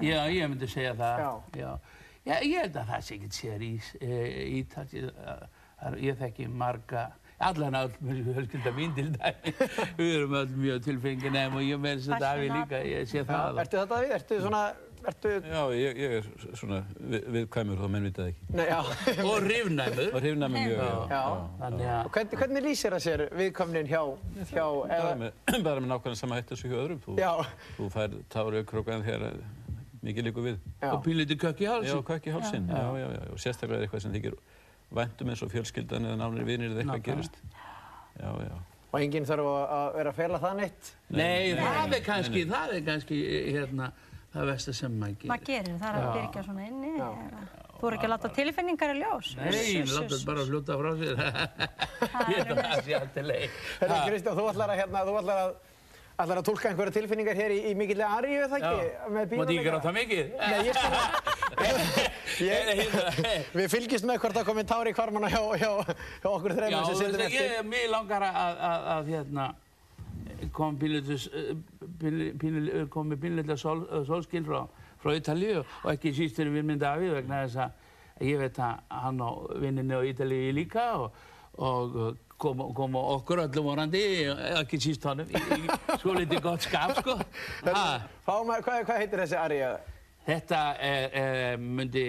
Já, 0.03 0.27
ég 0.27 0.49
myndi 0.51 0.67
segja 0.71 0.95
það 0.99 1.21
Já. 1.55 1.71
Já. 2.25 2.38
Ég 2.41 2.56
held 2.62 2.79
að 2.81 2.88
það 2.94 3.03
sé 3.09 3.19
ekkert 3.19 3.37
sér 3.41 3.65
í 3.67 3.73
e, 4.00 4.23
Ítal 4.61 4.87
ég, 4.97 5.11
að- 5.85 5.99
ég 6.00 6.17
þekki 6.23 6.47
marga 6.49 7.03
allan 7.44 7.75
öll 7.76 7.91
fjölskylda 8.00 8.71
mín 8.79 8.94
til 8.97 9.11
dæmi 9.12 9.53
við 9.99 10.11
erum 10.21 10.37
öll 10.38 10.55
mjög 10.62 10.82
tilfenginæm 10.87 11.59
og 11.59 11.65
ég 11.67 11.81
með 11.82 11.99
þess 12.00 12.15
að 12.17 12.23
Daví 12.25 12.47
líka, 12.55 12.81
ég 12.88 13.09
sé 13.11 13.25
það. 13.29 13.59
Ertu 13.65 13.81
þetta 13.82 13.99
við? 14.05 14.12
Ertu 14.17 14.38
svona, 14.44 14.61
ertu, 15.11 15.32
Já, 15.50 15.61
ég, 15.76 15.99
ég 16.00 16.15
er 16.21 16.29
svona 16.56 16.79
við, 16.97 17.26
viðkvæmur 17.35 17.82
þó 17.82 17.88
menn 17.93 18.06
vitað 18.09 18.31
ekki. 18.31 18.47
nei, 18.56 18.65
já. 18.70 18.79
og 19.29 19.37
rifnæmur 19.44 20.15
Það 20.15 20.47
mig 20.55 20.55
mjög, 20.55 20.79
já. 20.79 20.94
Já. 21.11 21.25
þannig 21.61 21.91
að 21.99 22.09
Hvernig, 22.17 22.38
hvernig 22.44 22.65
lýsir 22.70 22.97
það 22.97 23.05
sér 23.09 23.25
viðkomnin 23.43 23.91
hjá, 23.91 24.00
hjá, 24.55 24.65
Bara 24.65 25.03
eða, 25.03 25.12
með, 25.27 25.37
bara 25.69 25.85
með 25.85 25.91
nákvæmlega 25.93 26.23
sama 26.23 26.41
hættu 26.41 26.56
sem 26.62 26.73
hjá 26.73 26.81
öðrum. 26.87 27.03
Þú, 27.05 27.19
já, 27.20 27.32
þú 27.77 27.91
fær 27.99 28.17
tári 28.32 28.62
aukrókan 28.65 29.05
þegar 29.11 29.37
mikið 30.05 30.27
líkur 30.29 30.45
við. 30.49 30.59
já. 30.83 30.91
og 30.93 31.01
pínlítið 31.05 31.41
kökk 31.45 31.61
í 31.61 31.67
Já, 31.67 31.73
hálsin 31.75 32.05
hvað 32.05 32.21
ekki 32.21 32.35
hálsinn. 32.37 32.69
Já, 32.69 32.85
já, 33.01 33.09
já. 33.17 33.23
Og 33.33 33.41
sérstaklega 33.43 33.81
er 33.81 33.87
eitthvað 33.89 34.05
sem 34.05 34.15
þykir 34.15 34.37
væntum 34.95 35.33
eins 35.33 35.43
og 35.43 35.51
fjölskyldan 35.55 36.09
eða 36.11 36.21
nánir 36.21 36.45
vinir 36.49 36.71
eða 36.75 36.85
eitthvað 36.85 37.05
gerist. 37.09 37.41
Já, 38.21 38.31
já. 38.45 38.55
Og 38.95 39.01
enginn 39.03 39.25
þarf 39.27 39.49
að 39.51 39.73
að 39.75 39.87
vera 39.99 40.11
að 40.12 40.19
fela 40.21 40.39
það 40.45 40.56
neitt. 40.61 40.91
Nei, 41.11 41.55
það 41.59 41.95
er 41.99 42.05
kannski, 42.06 42.45
það 42.53 42.75
er 42.77 42.85
kannski 42.87 43.17
hérna, 43.56 43.89
það 44.35 44.51
versta 44.53 44.75
sem 44.79 44.95
maður 45.01 45.17
gerir. 45.19 45.33
Maður 45.33 45.49
gerir, 45.51 45.79
það 45.81 45.89
er 45.89 45.99
að 45.99 46.05
Já. 46.05 46.15
byrja 46.21 46.45
svona 46.47 46.67
inni. 46.69 46.93
Já. 47.01 47.09
eða- 47.27 47.62
Þú 47.75 47.89
eru 47.89 47.97
ekki 47.99 48.06
að 48.06 48.12
láta 48.15 48.29
tilfinningar 48.37 48.93
í 48.95 49.01
ljós. 49.03 49.31
Nei, 49.37 49.49
uss, 49.83 49.91
láta 49.99 50.15
þetta 50.15 50.27
bara 50.29 50.41
uss. 50.45 50.49
fljóta 50.49 50.77
frá 50.79 50.91
sér. 51.01 51.19
Ég 52.35 52.53
að 52.55 52.61
það 52.62 52.79
sé 52.87 52.95
alltaf 53.01 53.27
leið. 53.29 53.56
Herri, 53.81 53.99
Kristján, 54.09 54.39
þú 54.39 54.45
ætlar 54.53 54.71
að, 54.73 54.79
hérna, 54.81 55.03
þú 55.09 55.17
ætlar 55.21 55.41
að, 55.43 55.51
ætlar 56.15 56.39
að 56.41 56.47
tólka 56.47 56.69
einhverja 56.71 56.95
tilfinningar 56.95 57.39
hér 57.39 57.53
í, 57.55 57.59
í 57.71 57.75
mikillega 57.79 58.19
aríu, 58.21 58.45
er 58.45 58.51
það 58.53 58.59
ekki? 58.61 58.87
Með 59.15 59.15
Mátti 59.15 59.35
ég 59.35 59.41
bíóleika? 59.41 59.71
gráta 59.71 59.91
mikið? 59.97 60.25
Nei, 60.39 60.61
ég 60.69 60.75
sko, 60.79 60.89
ég, 62.44 63.51
við 63.59 63.69
fylgjumst 63.73 64.06
með 64.09 64.21
hvort 64.23 64.39
það 64.39 64.49
komið 64.51 64.69
tári 64.71 64.93
í 64.93 64.97
kvarmana 64.97 65.31
hjá, 65.33 65.43
hjá, 65.59 65.71
hjá 66.23 66.29
okkur 66.31 66.55
Já, 66.55 66.56
þreymur 66.61 66.89
sem 66.89 67.01
sildum 67.01 67.25
eftir. 67.27 67.51
ég, 67.51 67.67
mér 67.73 67.87
langar 67.93 68.27
að, 68.29 68.63
að, 68.69 68.87
að 68.94 69.13
hérna, 69.15 69.49
kom 70.55 70.79
komið 72.94 73.23
pínlítið 73.25 73.61
sól, 73.61 73.85
sólskil 74.06 74.44
frá, 74.47 74.61
frá 75.03 75.15
Ítalíu 75.19 75.63
og 75.65 75.89
ekki 75.94 76.15
síst 76.17 76.39
fyrir 76.39 76.55
við 76.55 76.69
myndi 76.69 76.85
Davíð 76.85 77.17
vegna 77.19 77.43
þess 77.44 77.65
að 77.65 78.29
ég 78.31 78.39
veit 78.39 78.61
að 78.63 78.85
hann 79.03 79.19
á 79.19 79.31
vinninni 79.63 79.99
á 79.99 80.06
Ítalíu 80.06 80.55
líka 80.55 80.87
og, 81.03 81.19
og 81.59 81.99
kom, 82.41 82.62
kom 82.76 82.96
okkur 83.00 83.44
öllum 83.46 83.69
vorandi, 83.70 84.03
ekki 84.60 84.81
síst 84.82 85.05
honum, 85.08 85.29
í, 85.31 85.41
í 85.58 85.98
svo 86.03 86.14
litið 86.17 86.43
gott 86.44 86.67
skap, 86.67 86.94
sko. 87.00 87.19
Ha. 87.69 87.84
Fáum 88.26 88.53
að, 88.55 88.64
hvað, 88.67 88.86
hvað 88.88 89.03
heitir 89.03 89.24
þessi 89.24 89.38
aríu? 89.41 89.72
Þetta 90.24 90.60
er, 90.81 91.17
er, 91.20 91.58
myndi 91.60 92.05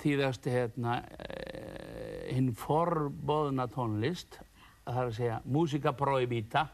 þýðast 0.00 0.48
hérna, 0.48 1.02
eh, 1.20 2.30
hinn 2.32 2.54
forbóðna 2.56 3.68
tónlist, 3.72 4.40
það 4.86 5.02
er 5.02 5.10
að 5.10 5.16
segja 5.18 5.40
músika 5.44 5.92
prohibita, 5.96 6.64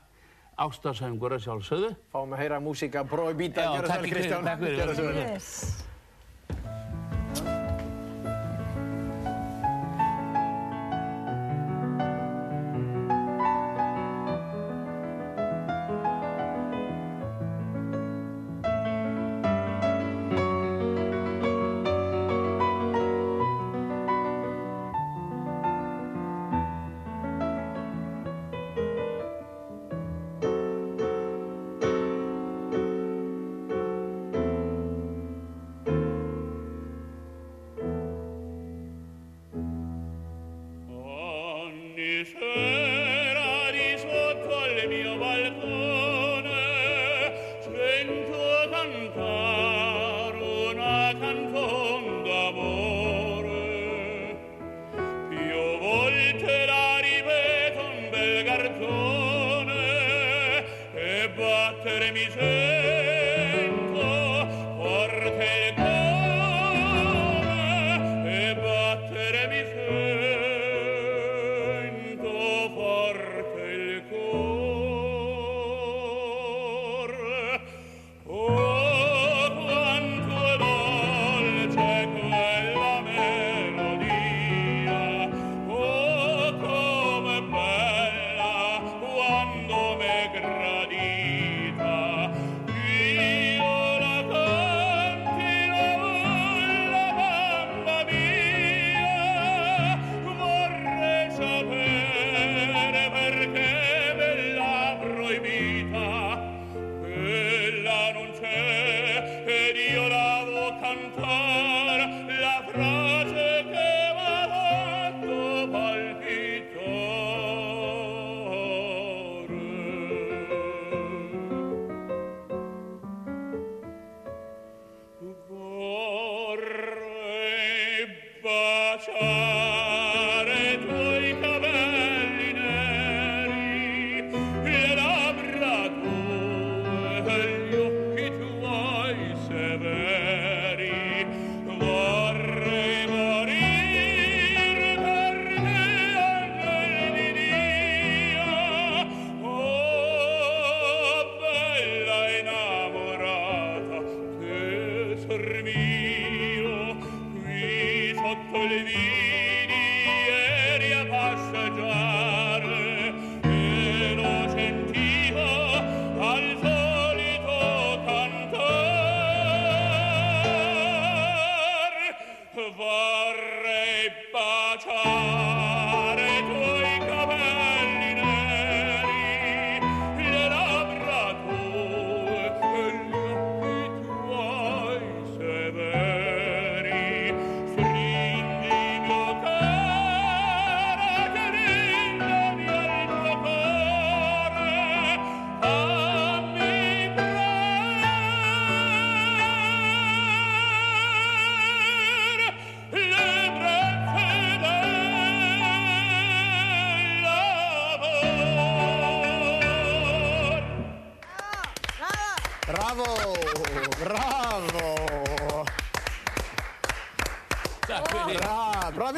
ástarsöngur 0.62 1.34
að 1.34 1.48
sjálfsögðu. 1.48 1.90
Fáum 2.14 2.36
að 2.36 2.44
heyra 2.44 2.60
músíka 2.62 3.02
Prohibita, 3.10 3.66
Já, 3.66 3.72
gjör 3.74 3.88
það 3.88 3.96
takk 3.96 4.04
vel 4.04 4.06
fyrir, 4.06 4.20
Kristján. 4.20 4.46
takk 4.46 4.62
fyrir. 4.62 5.93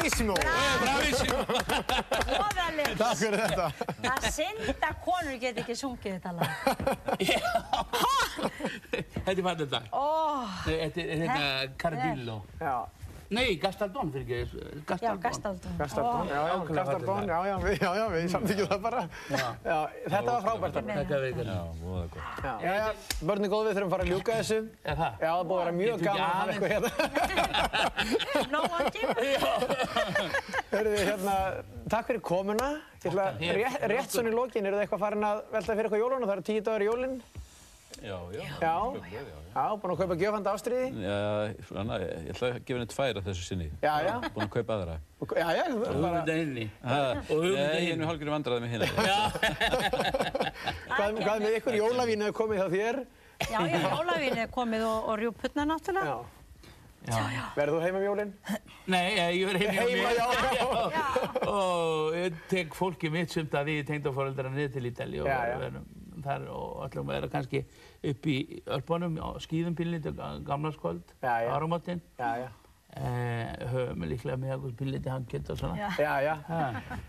Bravissimo! 0.07 0.33
Bravissimo. 0.81 1.37
Voðalega. 2.27 2.95
Takk 3.01 3.17
fyrir 3.19 3.41
þetta. 3.43 3.67
Það 4.03 4.27
synd 4.35 4.85
að 4.87 4.99
konur 5.03 5.39
get 5.41 5.59
ekki 5.63 5.75
sungið 5.77 6.17
þetta 6.17 6.31
lag. 6.37 6.47
Þetta 9.27 9.43
fallið 9.43 9.69
dag. 9.71 9.87
Ó, 9.91 10.05
Þetta 10.67 11.03
er 11.03 11.23
þetta 11.25 11.47
Cardillo. 11.81 12.37
Já, 13.27 13.35
Nei, 13.35 13.57
Gastaldón 13.59 14.11
fyrir 14.11 14.23
ekki. 14.23 14.59
já, 15.01 15.15
Gastaldón. 15.19 15.71
Gastaldón. 15.77 16.27
Já, 16.27 16.47
já, 16.47 16.55
fallegt 16.63 17.27
já, 17.27 17.39
já, 17.47 17.57
við, 17.59 17.81
já, 17.81 17.95
já, 17.95 18.05
við 18.13 18.27
samþykjum 18.31 18.67
það 18.71 18.81
bara. 18.85 19.01
Já, 19.29 19.77
þetta 20.07 20.31
var 20.31 20.41
frábært. 20.45 20.73
Takk 20.77 21.07
fyrir 21.11 21.27
ykkur. 21.31 21.45
Já, 21.51 21.61
voða 21.81 22.05
gott. 22.13 22.39
Já, 22.63 22.71
já, 22.77 22.87
börni 23.27 23.47
góð, 23.51 23.67
við 23.67 23.73
þurfum 23.75 23.87
að 23.87 23.95
fara 23.95 24.03
að 24.05 24.11
ljúka 24.13 24.37
þessu. 24.37 24.59
Er 24.83 24.95
það? 25.01 25.11
Já, 25.19 25.31
það 25.33 25.43
búið 25.49 25.59
að 25.59 25.65
vera 25.65 25.73
mjög 25.81 25.97
gaman 26.07 26.23
að 26.23 26.35
hafa 26.37 26.51
eitthvað 26.53 26.71
hérna. 26.73 26.91
Nóa 28.55 28.77
tíma. 28.95 29.15
Hörruðu, 30.71 31.01
hérna, 31.11 31.35
takk 31.91 32.05
fyrir 32.13 32.23
komuna. 32.31 32.69
Ég 33.03 33.59
rétt, 33.59 33.83
rétt 33.91 34.15
svona 34.15 34.31
í 34.31 34.35
lokin, 34.35 34.65
eru 34.67 34.79
þið 34.79 34.85
eitthvað 34.87 35.03
farin 35.03 35.27
að 35.27 35.43
velta 35.51 35.75
fyrir 35.75 35.87
eitthvað 35.89 36.03
jólun 36.05 36.23
og 36.23 36.27
það 36.31 36.37
eru 36.37 36.47
tíu 36.47 36.63
dagar 36.63 36.83
í 36.83 36.89
jólinn? 36.89 37.19
Já, 38.03 38.17
já. 38.33 38.41
Já. 38.61 38.73
Já, 39.11 39.21
Já, 39.57 39.63
búin 39.81 39.93
að 39.93 39.97
kaupa 40.03 40.15
gjöfanda 40.19 40.51
ástriði? 40.53 40.87
já. 41.01 41.15
Já, 41.17 41.53
svona, 41.65 41.97
ég 42.03 42.29
ætla 42.33 42.49
að 42.51 42.57
gefa 42.67 42.77
henni 42.77 42.89
tvær 42.93 43.19
af 43.21 43.25
þessu 43.25 43.43
sinni. 43.47 43.67
Já, 43.81 43.93
já. 44.05 44.13
Búin 44.35 44.45
að 44.45 44.51
kaupa 44.53 44.75
aðra. 44.77 44.97
Já, 45.33 45.47
já, 45.57 45.63
Og 45.73 45.81
bara, 45.81 45.95
hugmynda 45.97 46.35
inni. 46.43 46.65
Ha, 46.83 46.99
hugmyndin 47.29 47.57
Nei, 47.57 47.83
ég 47.87 47.91
er 47.95 48.01
nú 48.01 48.09
hálfgerði 48.11 48.33
vandræði 48.35 48.61
með 48.61 48.73
hérna. 48.75 48.87
hvað, 50.95 51.21
hvað 51.23 51.45
með 51.45 51.59
ykkur 51.59 51.77
jólavín 51.79 52.25
hefur 52.27 52.37
komið 52.43 52.61
þá 52.63 52.67
þér? 52.77 52.99
Já, 53.47 53.59
já, 53.69 53.77
jólavín 53.87 54.41
er 54.45 54.49
komið 54.53 54.87
og, 54.87 54.97
og 55.11 55.21
rjúputna 55.21 55.65
náttúrulega. 55.69 56.17
Já. 56.17 56.33
Já. 57.07 57.43
Verður 57.55 57.77
þú 57.77 57.83
heima 57.85 57.99
um 58.01 58.03
jólinn? 58.03 58.31
Nei, 58.91 59.05
eh, 59.15 59.29
ég 59.37 59.47
er 59.47 59.59
heima 59.61 59.75
Heima, 59.77 60.09
já, 60.19 60.25
já. 60.91 61.05
Og 61.47 62.17
ég 62.17 62.41
tek 62.51 62.73
fólki 62.75 63.11
mitt 63.13 63.31
sumt 63.31 63.53
að 63.55 63.69
við 63.71 63.85
tengdafóreldra 63.87 64.51
niður 64.51 64.73
til 64.75 64.89
Ítali 64.89 65.21
og 65.23 65.29
erum 65.31 65.85
þar 66.25 66.47
og 66.51 66.81
ætlum 66.87 67.07
að 67.07 67.13
vera 67.15 67.29
kannski 67.31 67.61
upp 68.03 68.25
í 68.29 68.37
Ölpunum 68.65 69.17
á 69.21 69.29
skýðum 69.41 69.75
pínlítið 69.77 70.21
gamla 70.45 70.71
skvöld, 70.75 71.03
Já, 71.21 71.41
já. 71.45 71.51
áramótin. 71.55 72.01
Já, 72.19 72.37
já. 72.45 72.49
Eh, 72.97 73.51
höfum 73.69 73.99
við 74.01 74.09
líklega 74.09 74.37
með 74.41 74.51
okkur 74.55 74.71
pínlítið 74.79 75.11
hangkjöld 75.11 75.49
og 75.53 75.57
svona. 75.59 75.89
Já. 75.99 76.13
Já. 76.23 76.35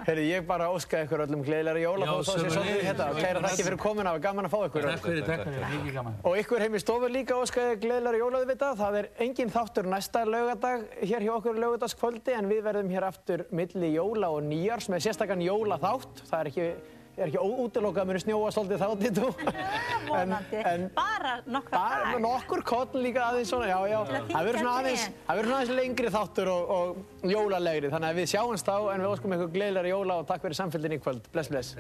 Heyrðu, 0.05 0.25
ég 0.27 0.43
bara 0.45 0.67
óska 0.75 1.01
ykkur 1.07 1.23
öllum 1.25 1.45
gleðilega 1.47 1.81
jóla 1.81 2.09
og 2.13 2.25
svo 2.27 2.35
sé 2.35 2.51
sömuleiðis. 2.51 2.57
svolítið 2.59 2.83
hérna. 2.85 3.07
Kæra 3.23 3.41
þakki 3.47 3.65
fyrir 3.65 3.79
komuna, 3.81 4.11
það 4.11 4.13
var 4.19 4.25
gaman 4.27 4.45
að 4.45 4.53
fá 4.53 4.59
ykkur. 4.67 4.83
Takk 4.83 5.07
fyrir, 5.07 5.25
takk 5.25 5.45
fyrir, 5.47 5.65
mikið 5.71 5.95
gaman. 5.95 6.19
Og 6.25 6.37
ykkur 6.43 6.61
heim 6.67 6.75
í 6.75 6.83
stofu 6.83 7.09
líka 7.09 7.39
óska 7.39 7.65
ég 7.71 7.81
gleðilega 7.81 8.21
jóla 8.21 8.43
auðvitað. 8.43 8.77
Það 8.83 8.99
er 8.99 9.09
engin 9.25 9.55
þáttur 9.55 9.89
næsta 9.89 10.25
laugardag 10.29 10.85
hér 11.01 11.25
hjá 11.25 11.33
okkur 11.39 11.63
laugadagskvöldi 11.63 12.37
en 12.37 12.49
við 12.53 12.63
verðum 12.69 12.91
hér 12.91 13.09
aftur 13.09 13.47
milli 13.51 13.95
jóla 13.95 14.29
og 14.35 14.43
nýjars 14.45 14.91
með 14.93 15.07
sérstakann 15.09 15.41
jóla 15.47 15.79
Það 17.19 17.25
er 17.25 17.31
ekki, 17.33 17.41
útilokað 17.65 17.99
að 18.05 18.11
muni 18.13 18.21
snjóa 18.23 18.51
svolítið 18.55 18.83
þá 18.83 18.91
dittu. 19.01 19.29
Vonandi. 20.09 20.61
Bara 20.95 21.33
nokkra 21.51 21.81
Bara 21.83 22.13
dag. 22.13 22.21
nokkur 22.23 22.63
koll 22.69 23.01
líka 23.03 23.25
aðeins 23.27 23.51
svona, 23.51 23.67
já, 23.73 23.79
já. 23.91 23.97
Til 24.07 24.15
að 24.21 24.29
Það 24.31 24.47
verður 24.49 24.61
svona 24.61 24.75
þyngja 24.77 24.85
aðeins, 24.85 25.03
trén. 25.09 25.17
það 25.27 25.41
verður 25.41 25.51
svona 25.51 25.59
aðeins 25.65 25.81
lengri 25.81 26.13
þáttur 26.15 26.51
og, 26.53 26.71
og 26.77 27.33
jólalegri. 27.35 27.91
Þannig 27.97 28.13
að 28.15 28.21
við 28.23 28.31
sjáumst 28.37 28.71
þá 28.71 28.77
en 28.95 29.03
við 29.03 29.11
óskum 29.17 29.35
ykkur 29.39 29.51
gleðilega 29.59 29.93
jóla 29.97 30.21
og 30.23 30.31
takk 30.31 30.47
fyrir 30.47 30.61
samfélgin 30.61 30.95
í 30.95 31.01
kvöld. 31.03 31.27
Bless, 31.35 31.51
bless. 31.51 31.75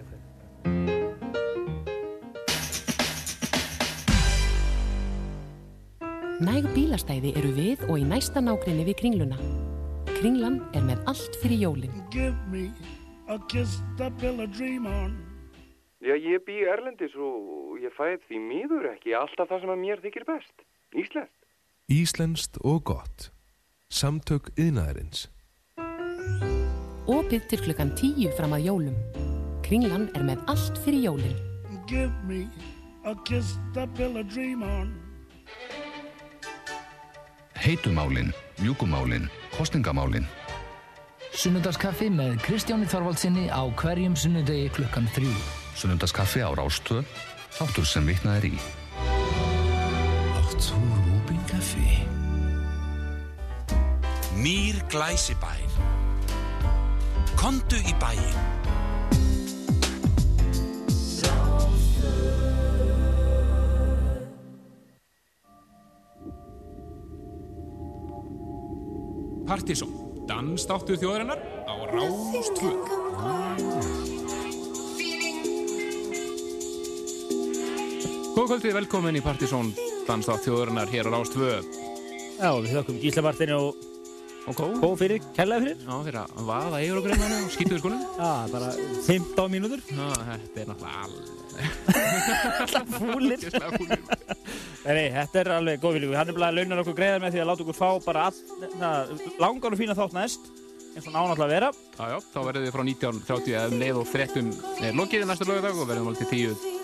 Næg 6.38 6.66
bílastæði 6.74 7.32
eru 7.38 7.50
við 7.56 7.80
og 7.88 7.96
í 7.98 8.04
næsta 8.06 8.42
nágrinni 8.42 8.84
við 8.86 8.98
Kringluna. 9.00 9.38
Kringlan 10.18 10.60
er 10.74 10.84
með 10.86 11.02
allt 11.10 11.38
fyrir 11.42 11.64
jólin. 11.66 11.94
Já, 15.98 16.14
ég 16.14 16.44
bý 16.46 16.60
Erlendis 16.62 17.14
og 17.18 17.80
ég 17.82 17.90
fæði 17.96 18.20
því 18.28 18.38
miður 18.44 18.84
ekki 18.92 19.16
alltaf 19.18 19.48
það 19.50 19.64
sem 19.64 19.72
að 19.74 19.80
mér 19.82 20.02
þykir 20.04 20.26
best. 20.28 20.62
Íslenskt. 20.94 21.34
Íslenskt 21.90 22.60
og 22.62 22.84
gott. 22.92 23.32
Samtök 23.90 24.52
yðnaðarins. 24.54 25.26
Opið 27.08 27.50
til 27.50 27.60
klukkan 27.64 27.90
10 27.98 28.30
fram 28.38 28.54
að 28.54 28.68
jólum. 28.68 28.96
Kringlan 29.66 30.06
er 30.14 30.28
með 30.28 30.46
allt 30.52 30.78
fyrir 30.84 31.08
jólin. 31.08 31.36
Give 31.90 32.12
me 32.28 32.44
a 33.02 33.16
kiss 33.26 33.56
to 33.74 33.88
build 33.98 34.20
a 34.20 34.22
dream 34.22 34.62
on. 34.62 34.94
Heitumálin, 37.58 38.30
mjúkumálin, 38.62 39.26
kostingamálin. 39.58 40.28
Sunnudagskaffi 41.34 42.06
með 42.12 42.38
Kristjáni 42.46 42.86
Þorvaldsinni 42.86 43.48
á 43.50 43.66
hverjum 43.80 44.14
sunnudegi 44.14 44.70
klukkan 44.78 45.10
þrjú. 45.16 45.57
Sunnundaskaffi 45.78 46.42
á 46.42 46.50
Rástvö, 46.58 47.04
þáttur 47.54 47.86
sem 47.86 48.02
vitnað 48.02 48.40
er 48.40 48.46
í. 48.48 48.56
Átt 50.34 50.58
þú 50.58 50.78
Rúbin 51.04 51.38
kaffi? 51.46 52.02
Mýr 54.42 54.82
glæsibær. 54.90 55.62
Kondu 57.38 57.78
í 57.78 57.94
bæinn. 58.02 58.58
Partíson, 69.46 69.94
dansdáttu 70.26 70.98
þjóðarinnar 70.98 71.38
á 71.70 71.74
Rástvö. 71.94 72.97
Kvöldið, 78.48 78.78
velkomin 78.78 79.16
í 79.18 79.20
Partíson, 79.20 79.74
dansdátt 80.08 80.46
þjóðarinnar 80.46 80.88
hér 80.88 81.10
á 81.12 81.12
Rástvö. 81.12 81.60
Já, 82.38 82.48
við 82.56 82.70
þakkum 82.78 83.00
Gísla 83.02 83.22
Martini 83.26 83.52
og, 83.52 83.76
og 84.48 84.54
Kó. 84.56 84.88
Fyrir, 84.96 85.20
kærlega 85.36 85.60
fyrir. 85.66 85.82
Já, 85.84 85.94
fyrir 86.06 86.18
að 86.22 86.46
vaða 86.48 86.80
eigur 86.80 87.00
og 87.02 87.04
greina 87.04 87.28
og 87.42 87.50
skýtu 87.52 87.74
við 87.74 87.82
skonum. 87.82 88.00
Já, 88.16 88.30
bara 88.54 88.70
15 89.04 89.52
mínútur. 89.52 89.82
Já, 89.92 90.06
þetta 90.30 90.62
er 90.62 90.66
náttúrulega 90.70 91.28
fúlir. 92.94 93.40
Nei, 94.86 95.06
þetta 95.18 95.36
er 95.42 95.52
alveg 95.58 95.84
góð 95.84 95.98
vilju. 95.98 96.16
Hann 96.16 96.32
er 96.32 96.38
bara 96.38 96.48
að 96.48 96.56
launa 96.62 96.80
okkur 96.86 96.98
greiðar 97.02 97.20
með 97.26 97.36
því 97.36 97.44
að 97.44 97.50
láta 97.50 97.66
okkur 97.66 97.78
fá 97.82 97.90
bara 98.06 98.24
all, 98.30 98.38
na, 98.80 98.94
langan 99.44 99.76
og 99.76 99.80
fína 99.82 99.98
þátt 99.98 100.16
næst, 100.16 100.48
eins 100.94 101.04
og 101.04 101.12
nánáttúrulega 101.12 101.44
að 101.44 101.54
vera. 101.58 101.70
Já, 101.98 102.04
já, 102.14 102.18
þá 102.32 102.40
verðum 102.48 102.64
við 102.64 102.74
frá 102.78 102.84
19.30 102.94 103.52
eða 103.52 103.68
um 103.68 103.78
leið 103.84 104.00
og 104.00 104.08
fréttum 104.08 104.48
er 104.80 104.98
lokið 105.02 105.20
í 105.20 105.28
næsta 105.34 105.44
lögadag 105.52 105.76
og 105.76 105.92
verðum 105.92 106.08
alveg 106.14 106.24
til 106.24 106.48
10, 106.56 106.77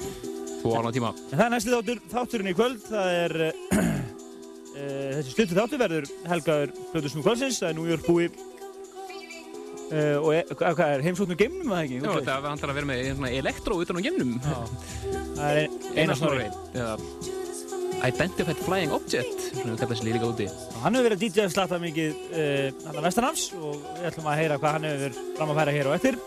2 0.65 0.75
ára 0.79 0.93
tíma. 0.95 1.13
En 1.29 1.37
það 1.37 1.45
er 1.47 1.55
næsti 1.55 1.75
þáttur, 1.75 2.03
þátturinn 2.15 2.51
í 2.51 2.57
kvöld. 2.57 2.81
Það 2.89 3.21
er, 3.21 3.37
uh, 3.45 3.79
þessi 5.19 5.35
stuttu 5.35 5.59
þáttur 5.59 5.83
verður 5.85 6.11
helgaður 6.31 6.75
Plötusnú 6.95 7.25
kvöldsins. 7.27 7.61
Það 7.61 7.71
er 7.71 7.79
New 7.79 7.91
York 7.93 8.09
búi 8.09 8.31
uh, 9.93 10.17
og 10.23 10.31
e, 10.35 10.41
hvað 10.57 10.83
er 10.89 11.05
heimsóknum 11.05 11.39
geimnum, 11.39 11.71
eða 11.71 11.85
ekki? 11.85 12.01
Já, 12.01 12.11
þetta 12.17 12.41
vantar 12.47 12.73
að 12.73 12.81
vera 12.81 12.91
með 12.91 13.05
svona 13.13 13.33
elektró 13.43 13.79
utan 13.85 14.01
á 14.01 14.05
geimnum. 14.07 14.35
Það 15.37 15.49
er 15.51 15.79
eina 16.01 16.19
snorri. 16.19 16.49
Eða 16.73 16.97
Identified 18.05 18.59
Flying 18.61 18.93
Object, 18.93 19.47
svona 19.55 19.77
við 19.79 19.93
þessi 19.93 20.09
líka 20.09 20.29
úti. 20.29 20.49
Hann 20.83 20.97
hefur 20.97 21.07
verið 21.09 21.17
að 21.17 21.23
DJ 21.25 21.47
slatta 21.53 21.79
mikið 21.81 22.19
uh, 22.33 22.67
hann 22.89 22.99
að 22.99 23.07
vestanafs 23.09 23.47
og 23.61 23.79
við 24.01 24.11
ætlum 24.11 24.29
að 24.33 24.41
heyra 24.43 24.59
hvað 24.61 24.77
hann 24.79 24.91
hefur 24.91 25.23
fram 25.39 25.55
að 25.55 25.61
færa 25.61 25.77
hér 25.79 25.91
og 25.91 25.97
eftir. 26.01 26.21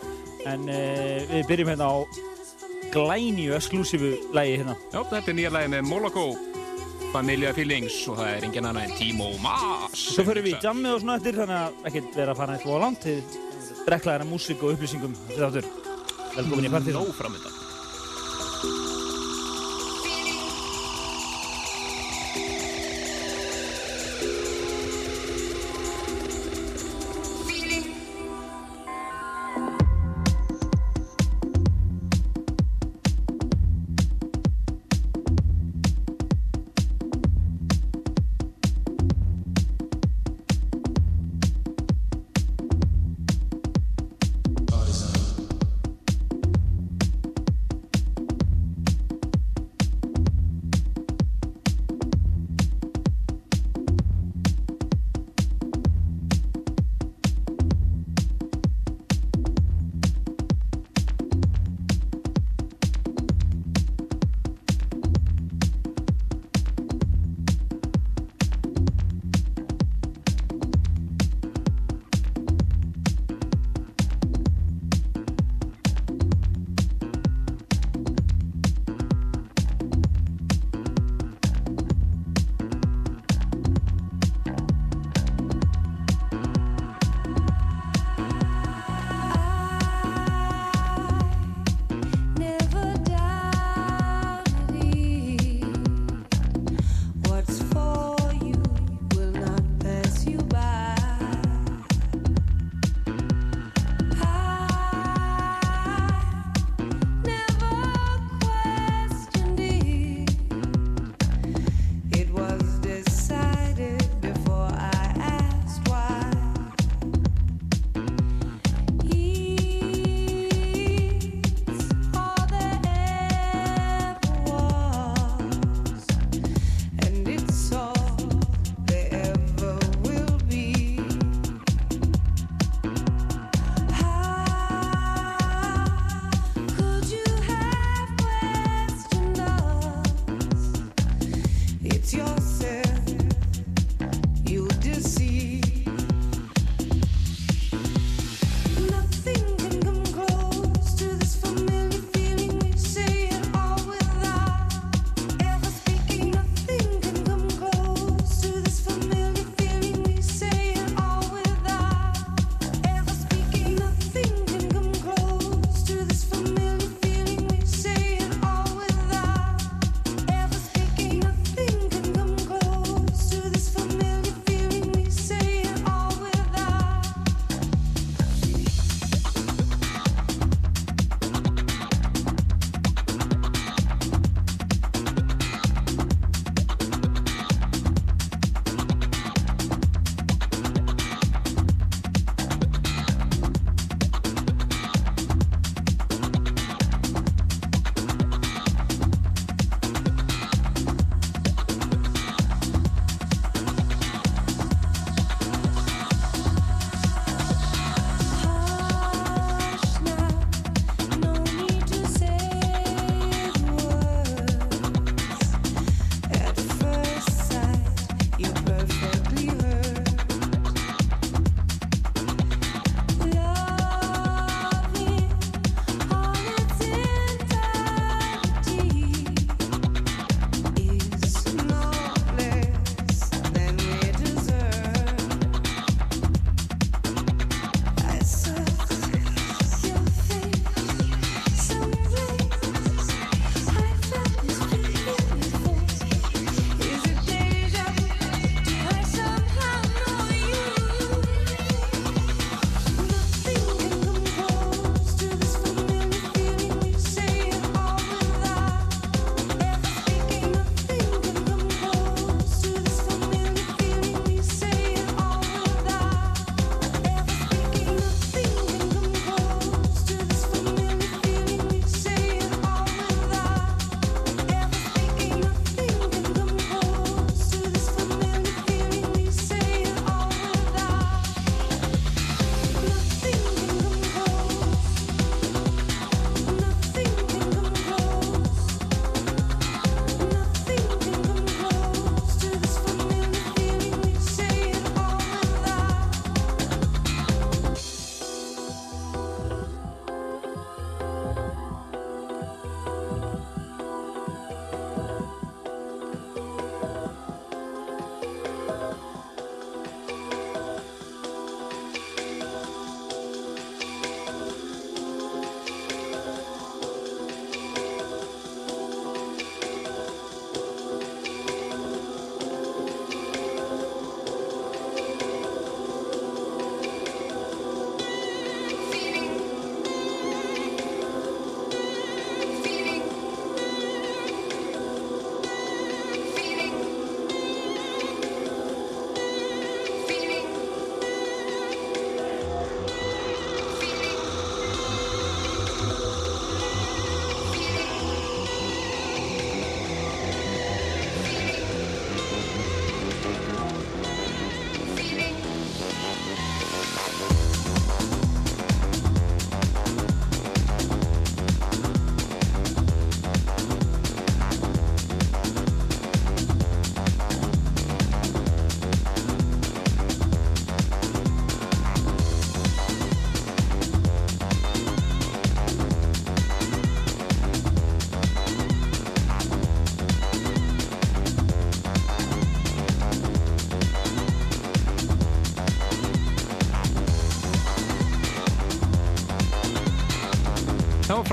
En 0.48 0.66
uh, 0.70 1.30
við 1.34 1.46
byrjum 1.50 1.72
hérna 1.74 1.90
á 1.90 1.96
glænju, 2.92 3.54
exklusífu 3.56 4.12
lægi 4.36 4.56
hérna. 4.60 4.76
Já, 4.92 5.00
þetta 5.10 5.30
er 5.32 5.38
nýja 5.38 5.52
lægi 5.56 5.72
með 5.74 5.88
Moloko, 5.88 6.24
Familia 7.12 7.52
Feelings 7.56 8.00
og 8.08 8.18
það 8.20 8.32
er 8.34 8.48
engin 8.48 8.68
annað 8.68 8.88
en 8.88 8.96
Timo 8.98 9.28
Maas. 9.44 10.02
Svo 10.14 10.26
fyrir 10.28 10.44
við 10.44 10.56
í 10.56 10.64
jammið 10.64 10.96
og 10.96 11.04
svona 11.04 11.20
eftir, 11.20 11.38
þannig 11.38 11.60
að 11.60 11.88
ekkert 11.90 12.18
vera 12.20 12.34
að 12.34 12.42
fara 12.42 12.58
eitthvað 12.58 12.76
á 12.76 12.84
langt 12.84 13.06
til 13.06 13.18
dreklaðina 13.86 14.28
músík 14.28 14.64
og 14.64 14.76
upplýsingum 14.76 15.16
þessi 15.28 15.40
þáttur. 15.44 15.72
Velkomin 16.36 16.68
í 16.68 16.74
partí. 16.74 16.94
Nóg 16.96 17.14
framöndan. 17.16 17.67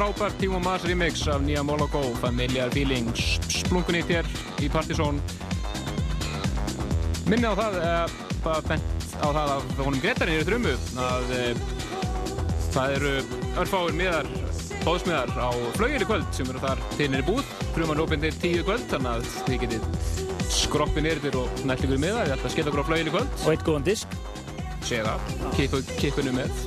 Frábært 0.05 0.37
Tímo 0.37 0.59
Mas 0.61 0.83
remix 0.85 1.25
af 1.27 1.41
nýja 1.41 1.63
Moloko, 1.65 2.01
Familiar 2.21 2.69
Feelings, 2.69 3.39
splunkunýtt 3.49 4.11
hér 4.11 4.27
í 4.61 4.67
Partizón. 4.69 5.17
Minni 7.25 7.49
á 7.49 7.53
það, 7.57 7.77
uh, 7.81 8.11
bara 8.43 8.61
bent 8.67 9.15
á 9.17 9.27
það 9.33 9.53
af 9.55 9.71
honum 9.81 10.03
Gretarinn 10.03 10.43
í 10.43 10.45
drömmu, 10.45 10.75
að 11.01 11.33
uh, 11.33 11.63
það 12.75 12.93
eru 12.99 13.15
örfáir 13.63 13.97
miðar, 13.97 14.29
bóðsmiðar 14.85 15.33
á 15.41 15.49
flögir 15.79 16.05
í 16.05 16.09
kvöld 16.11 16.29
sem 16.37 16.53
eru 16.53 16.61
þar 16.61 16.85
til 16.99 17.09
nýri 17.09 17.25
búð. 17.25 17.49
Fruman 17.73 17.97
er 17.97 18.05
opinn 18.05 18.21
til 18.27 18.33
tíu 18.43 18.61
kvöld, 18.67 18.85
þannig 18.93 19.11
að 19.15 19.29
þið 19.49 19.61
getið 19.65 19.89
skroppið 20.53 21.07
nýrðir 21.07 21.39
og 21.41 21.65
nætt 21.65 21.81
ykkur 21.87 22.03
miða. 22.05 22.27
Þið 22.27 22.37
ætla 22.37 22.51
að 22.51 22.57
skella 22.59 22.75
okkur 22.75 22.85
á 22.85 22.89
flögin 22.91 23.09
í 23.09 23.17
kvöld. 23.17 23.37
Og 23.41 23.55
eitt 23.55 23.65
góðan 23.65 23.89
disk. 23.89 24.17
Segð 24.85 25.09
það, 25.09 25.53
Kippu- 25.57 25.85
kippinu 25.97 26.37
með. 26.37 26.65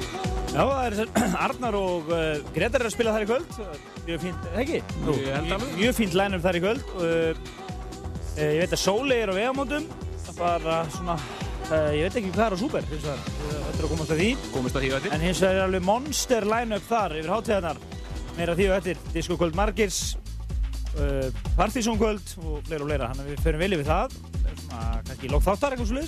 Já, 0.58 0.64
það 0.66 0.80
er 0.82 0.94
þessar 0.98 1.34
Arnar 1.46 1.76
og 1.78 2.08
uh, 2.10 2.22
Gretar 2.50 2.82
eru 2.82 2.90
að 2.90 2.94
spila 2.96 3.12
þar 3.14 3.24
í 3.24 3.26
kvöld. 3.28 3.58
Mjög 4.08 4.22
fínt, 4.24 4.46
ekki? 4.58 4.80
Nú, 5.04 5.14
alveg. 5.36 5.66
Mjög 5.78 5.94
fínt 5.94 6.16
line-up 6.18 6.42
þar 6.42 6.58
í 6.58 6.62
kvöld. 6.64 6.88
Uh, 6.98 7.04
uh, 8.34 8.40
ég 8.42 8.58
veit 8.64 8.74
að 8.74 8.82
Sóley 8.82 9.22
er 9.22 9.30
á 9.30 9.38
vegamótum. 9.38 9.86
Það 10.24 10.40
bara 10.40 10.80
svona, 10.96 11.14
ég 11.94 12.02
veit 12.08 12.18
ekki 12.18 12.34
hvað 12.34 12.44
er 12.48 12.58
á 12.58 12.62
Súper, 12.64 12.90
hins 12.90 13.06
vegar. 13.06 13.22
Þetta 13.38 13.70
er 13.70 13.86
að 13.86 13.94
komast 13.94 14.10
að 14.16 14.20
því. 14.24 14.28
Komast 14.56 14.80
að 14.80 14.82
því 14.82 14.92
eftir. 14.98 15.14
En 15.14 15.26
hins 15.28 15.44
vegar 15.46 15.60
er 15.60 15.66
alveg 15.68 15.88
monster 15.92 16.50
line-up 16.50 16.90
þar 16.90 17.16
yfir 17.20 17.34
hátíðarnar. 17.36 17.82
Meira 18.34 18.58
því 18.58 18.70
og 18.72 18.78
eftir. 18.80 19.02
Disco 19.14 19.38
kvöld 19.38 19.58
Margirs, 19.62 20.04
uh, 20.98 21.30
Partizón 21.54 22.02
kvöld 22.02 22.34
og 22.42 22.66
fleira 22.66 22.82
og 22.82 22.90
fleira. 22.90 23.12
Þannig 23.14 23.28
að 23.28 23.30
við 23.36 23.46
förum 23.46 23.62
vel 23.62 23.74
yfir 23.78 23.92
það. 23.94 24.22
Er 24.42 24.62
Svona, 24.64 24.86
kannski 25.06 25.30
lók 25.30 25.46
þáttar 25.46 25.78
eitthvað 25.78 25.92
svo 25.94 26.00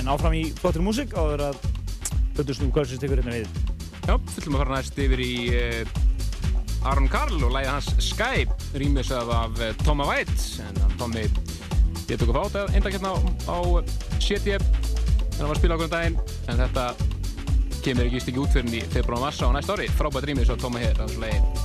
en 0.00 0.10
áfram 0.10 0.34
í 0.36 0.44
flottir 0.58 0.84
músík 0.84 1.14
áður 1.16 1.48
að 1.50 1.62
Böndusnúm 2.34 2.72
kvöldsins 2.74 2.98
tekur 2.98 3.20
hérna 3.22 3.36
við. 3.36 3.60
Já, 4.08 4.16
fyllum 4.34 4.56
að 4.56 4.64
fara 4.64 4.78
næst 4.80 4.96
yfir 5.04 5.20
í 5.22 5.34
uh, 5.54 6.88
Aron 6.90 7.06
Karl 7.08 7.38
og 7.46 7.54
lægið 7.54 7.70
hans 7.70 7.90
Skype, 8.02 8.56
rýmisað 8.74 9.30
af 9.32 9.60
uh, 9.62 9.70
Toma 9.84 10.08
White, 10.10 10.64
en 10.66 10.98
Tommy 10.98 11.28
ég 12.10 12.18
tók 12.20 12.34
að 12.34 12.36
fá 12.36 12.42
þetta 12.42 12.64
eindag 12.76 12.96
hérna 12.98 13.14
á, 13.14 13.18
á 13.48 13.58
CT 14.20 14.58
en 14.58 14.66
hann 15.38 15.46
var 15.48 15.54
að 15.54 15.62
spila 15.62 15.78
okkur 15.78 15.88
um 15.88 15.94
daginn, 15.94 16.18
en 16.52 16.60
þetta 16.64 16.88
kemur 17.84 18.08
ekki 18.10 18.24
stikki 18.26 18.42
út 18.42 18.52
fyrir 18.52 18.80
í 18.80 18.82
februar 18.92 19.22
og 19.22 19.28
massa 19.28 19.48
á 19.48 19.54
næsta 19.56 19.78
ári, 19.78 19.88
frábært 19.94 20.28
rýmis 20.28 20.52
á 20.52 20.56
Toma 20.60 20.82
hér, 20.82 20.98
þessu 21.00 21.22
lægi. 21.24 21.63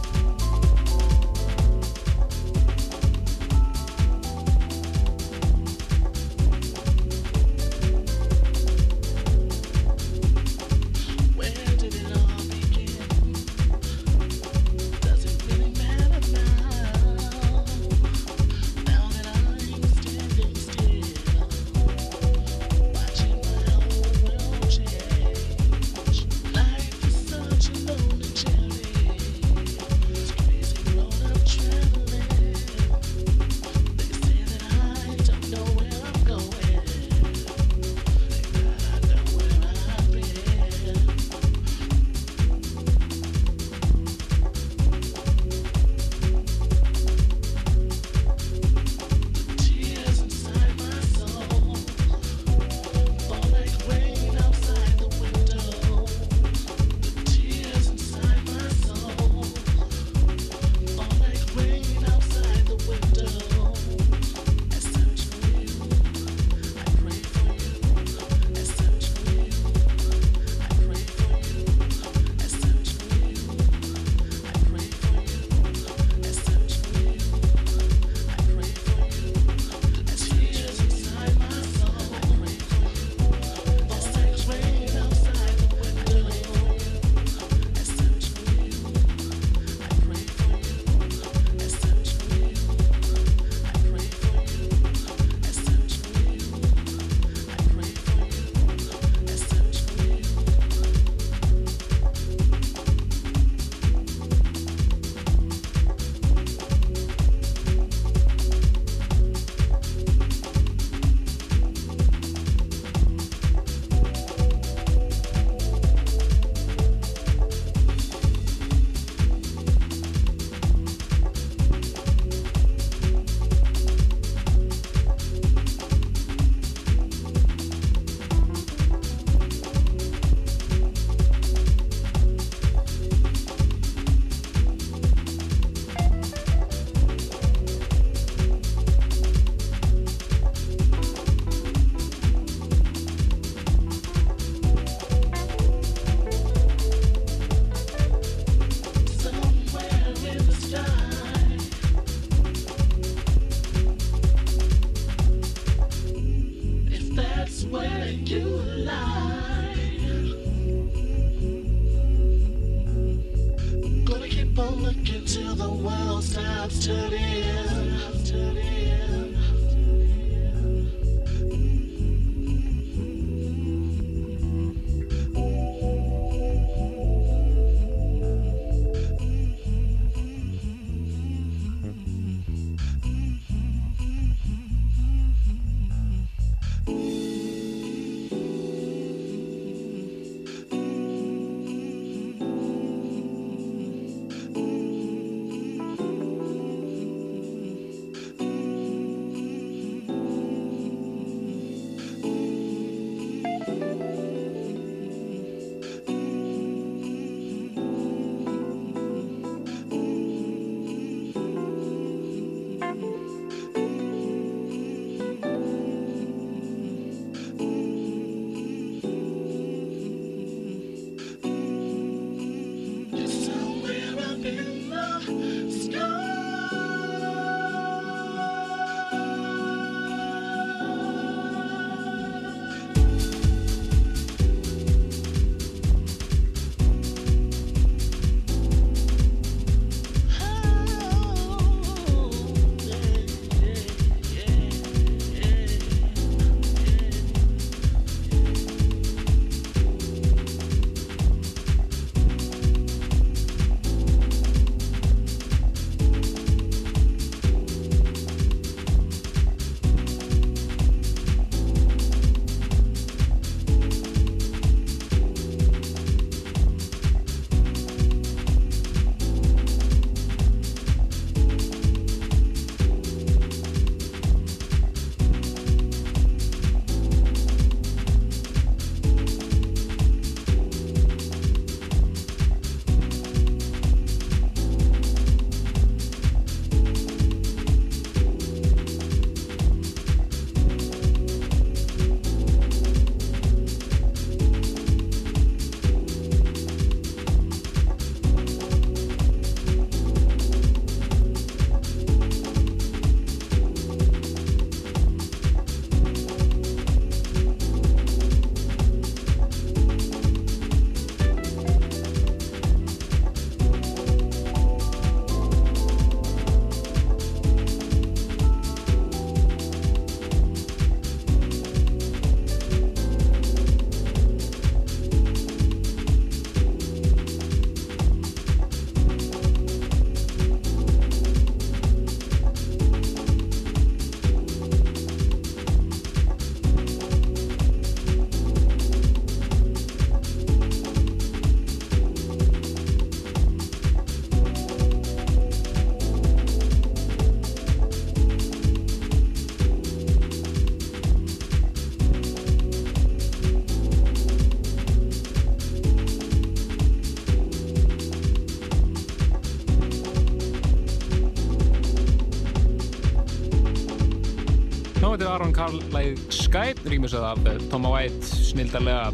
Aron 365.29 365.51
Karl 365.53 365.77
lægið 365.93 366.21
Skype, 366.33 366.81
rýmisað 366.89 367.23
af 367.27 367.47
eh, 367.49 367.57
Toma 367.69 367.89
White, 367.93 368.25
snildarlega. 368.25 369.11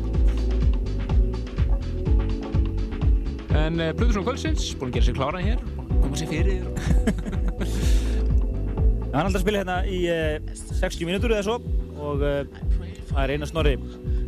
En 3.56 3.80
uh, 3.82 3.94
Plutusson 3.98 4.24
Kvöldsins, 4.24 4.76
búin 4.80 4.90
að 4.92 4.96
gera 4.98 5.06
sér 5.10 5.18
klára 5.18 5.40
hér, 5.44 5.60
koma 6.04 6.16
sér 6.20 6.30
fyrir. 6.32 6.58
Hann 9.12 9.20
er 9.20 9.26
alltaf 9.26 9.40
að 9.40 9.46
spila 9.46 9.62
hérna 9.64 9.78
í 9.88 9.90
uh, 10.12 10.18
60 10.80 11.10
mínútur 11.10 11.32
eða 11.36 11.48
svo 11.48 11.56
og 12.00 12.18
uh, 12.24 12.28
það 13.12 13.22
er 13.26 13.30
eina 13.36 13.48
snorri. 13.52 13.76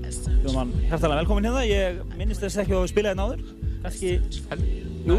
Þú 0.08 0.50
mann 0.56 0.72
hærtalega 0.90 1.22
velkomin 1.24 1.48
hérna, 1.50 1.64
ég 1.68 1.84
minnist 2.20 2.42
þess 2.44 2.58
ekki 2.64 2.74
að 2.76 2.84
við 2.88 2.94
spila 2.96 3.10
hérna 3.14 3.28
áður. 3.30 3.42
Kannski, 3.86 4.10
jú, 5.08 5.18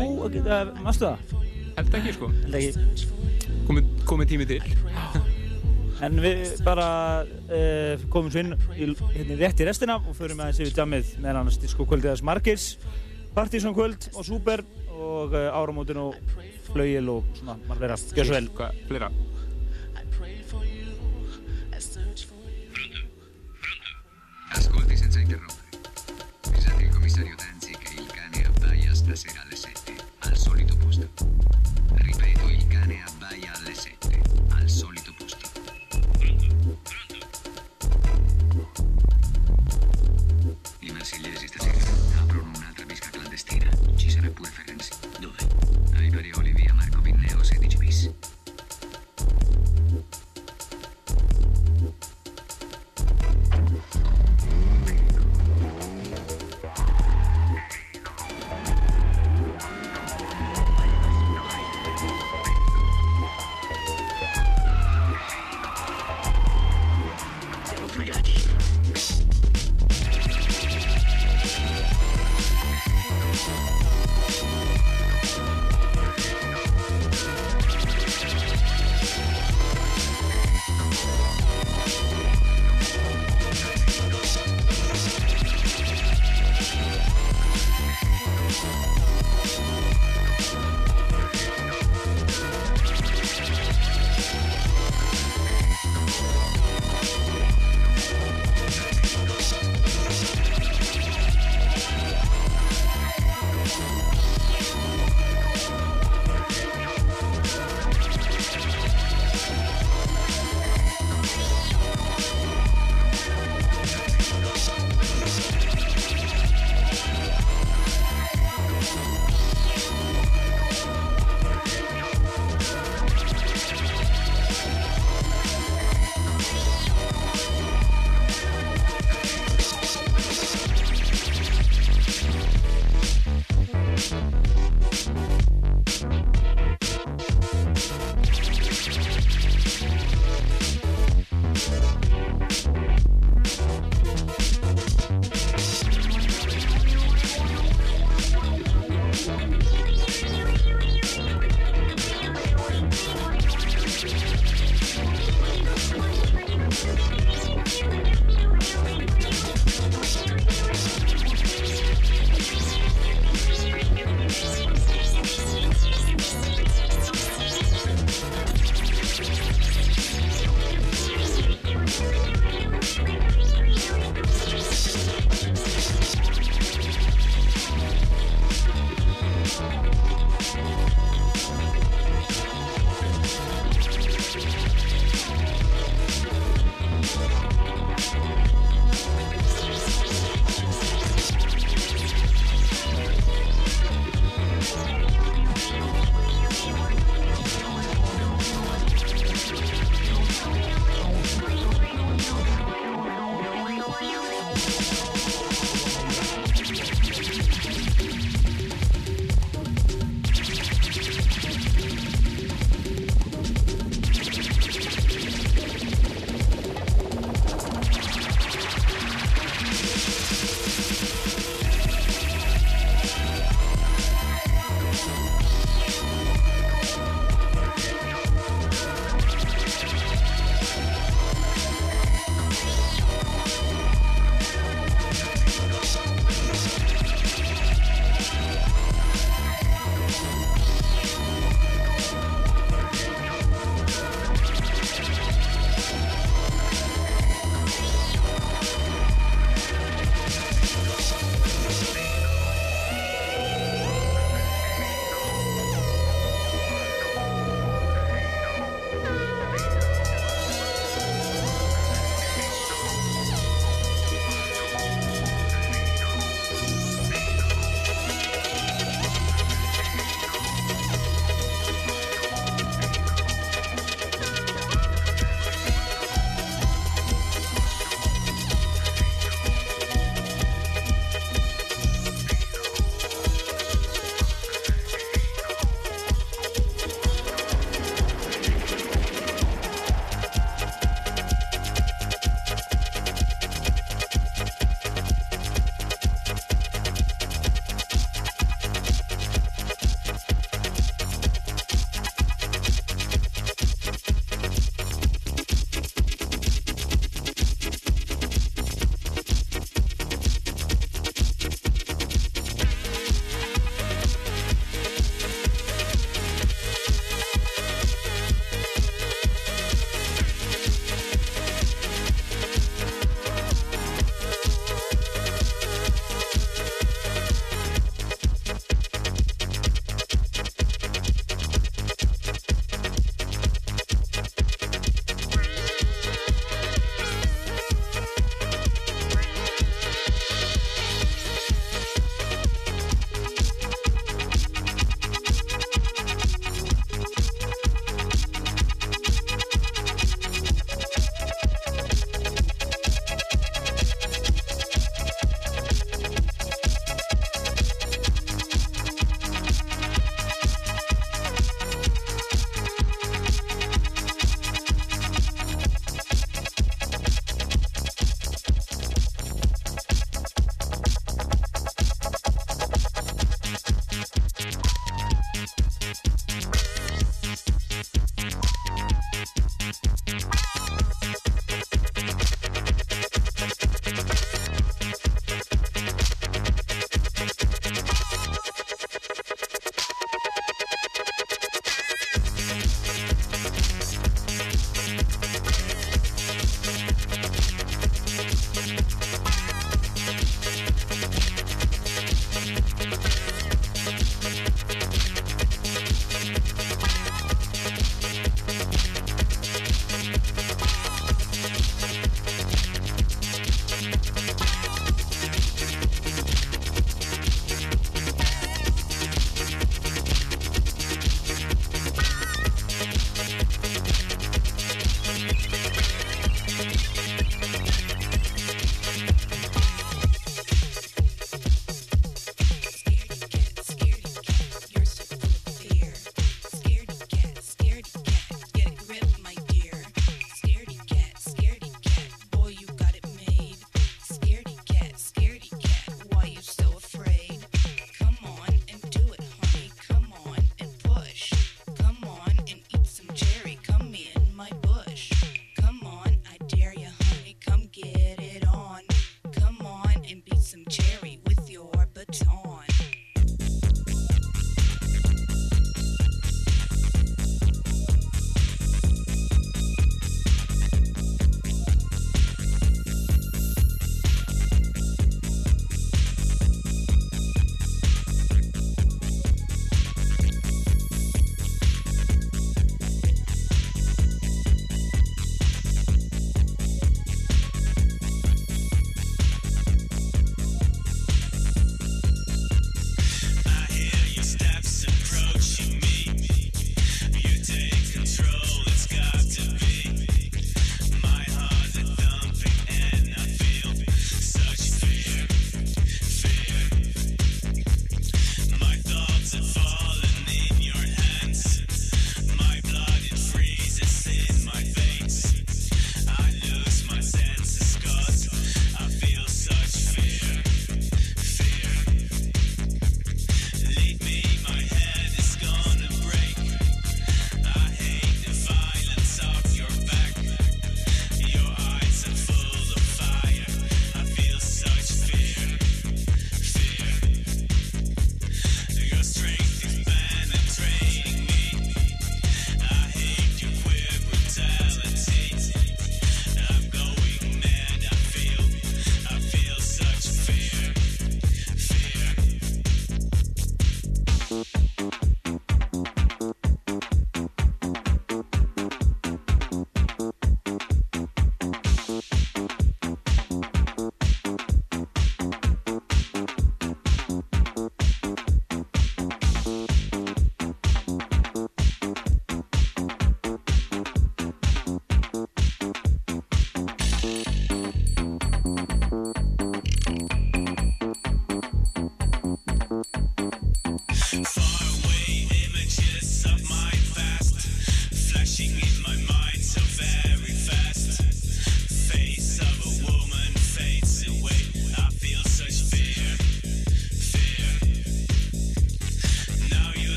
mástu 0.84 1.04
það? 1.08 1.18
Held 1.78 1.90
ekki 2.02 2.10
sko. 2.18 2.26
Komið 3.68 3.84
komi 4.08 4.24
tími 4.28 4.44
til 4.48 4.62
En 6.04 6.14
við 6.22 6.60
bara 6.66 6.88
uh, 7.26 8.06
komum 8.12 8.30
svo 8.30 8.44
inn 8.44 8.54
í, 8.54 8.88
hérna, 9.16 9.38
rétt 9.40 9.62
í 9.62 9.66
restina 9.66 9.98
og 9.98 10.14
förum 10.18 10.44
aðeins 10.44 10.60
yfir 10.62 10.76
djamið 10.76 11.16
með 11.24 11.40
annars 11.40 11.58
disko 11.58 11.86
kvöldið 11.88 12.12
þess 12.12 12.26
margis 12.28 12.68
Partizón 13.34 13.74
kvöld 13.76 14.08
og 14.14 14.26
Súper 14.26 14.62
og 14.94 15.34
uh, 15.34 15.50
áramótin 15.54 16.00
og 16.02 16.16
Flauil 16.68 17.10
og 17.12 17.26
svona, 17.38 17.58
maður 17.68 17.84
vera, 17.86 17.98
gjör 18.16 18.28
svo 18.28 18.38
vel. 18.38 18.48
Hvað, 18.58 18.80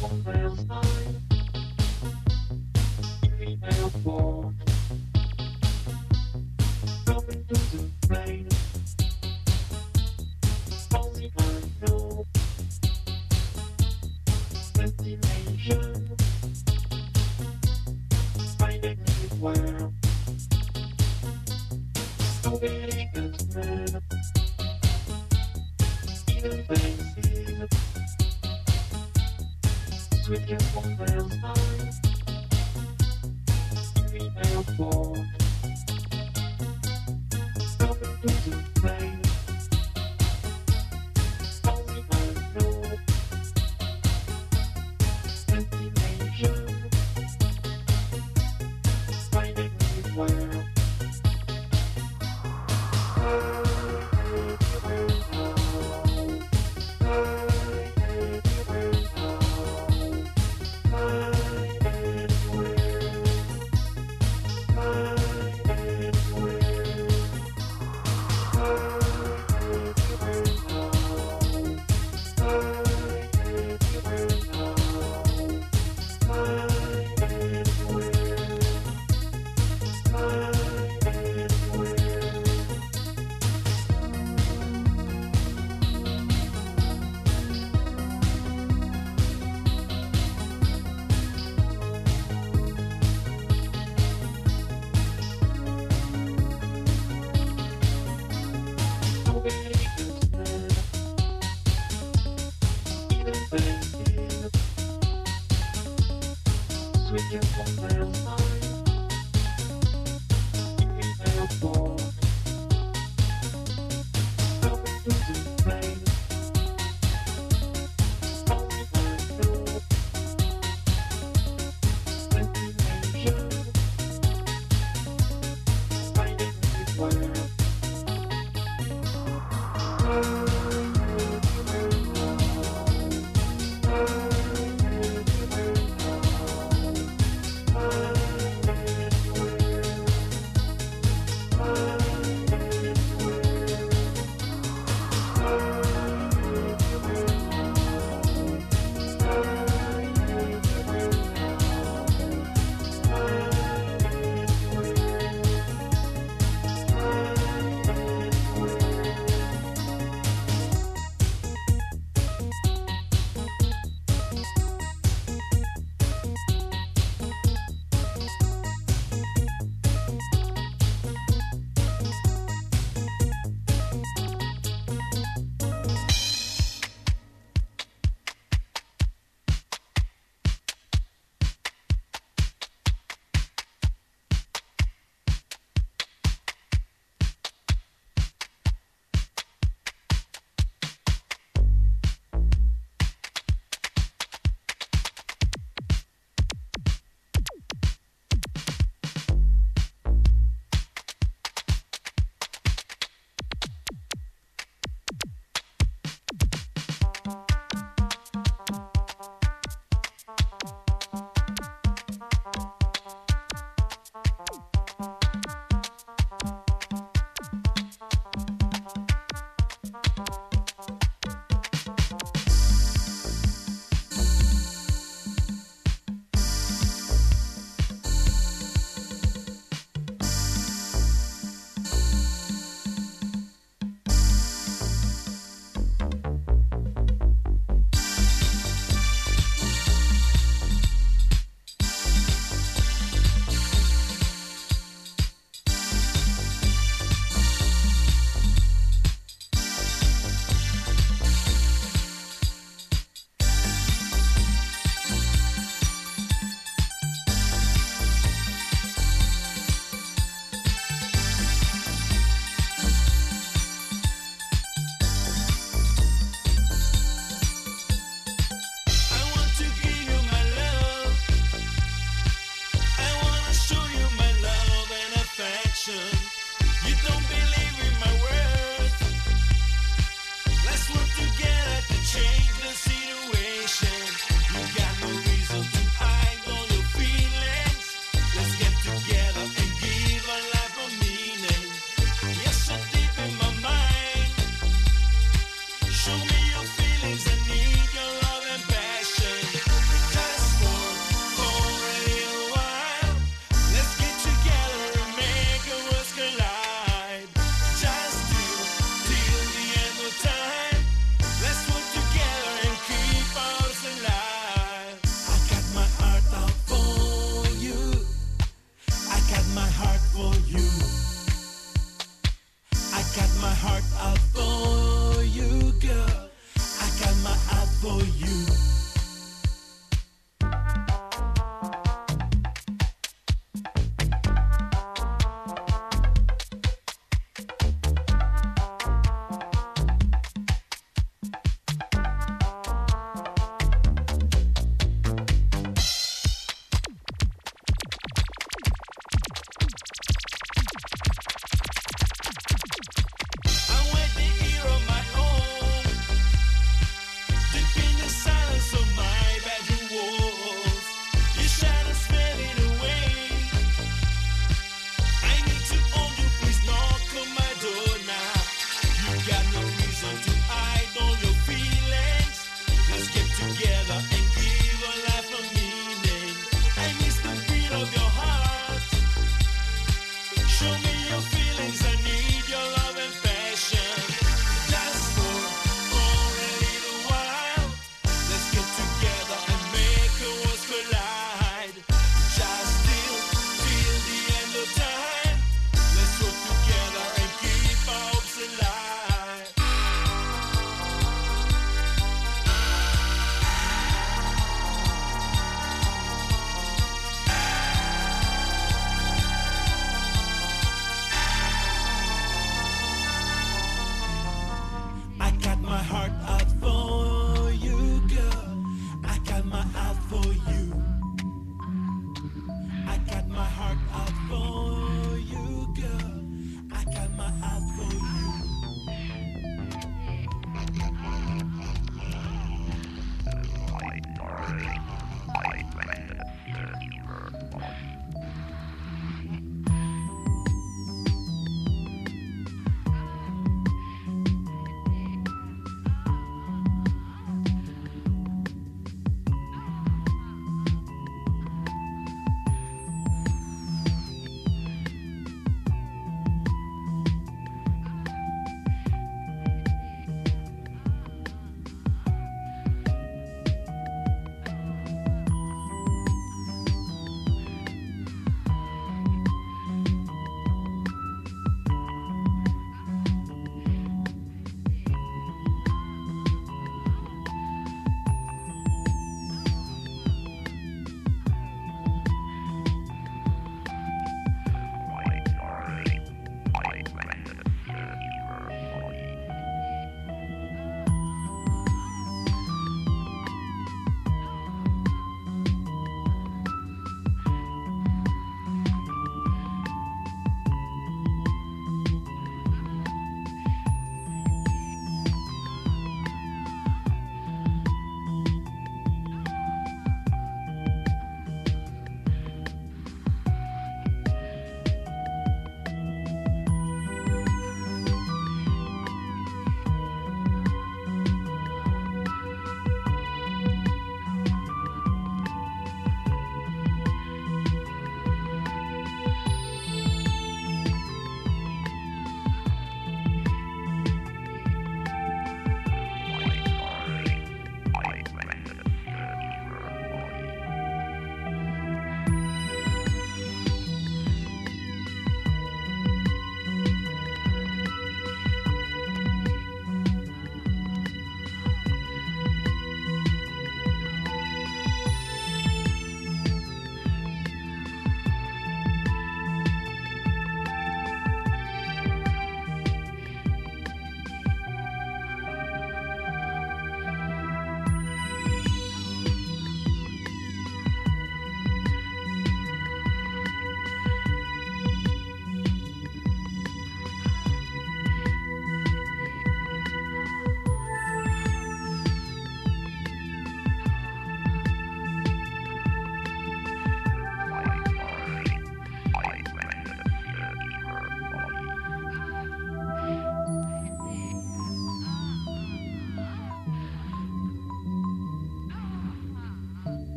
Bye. 0.00 0.39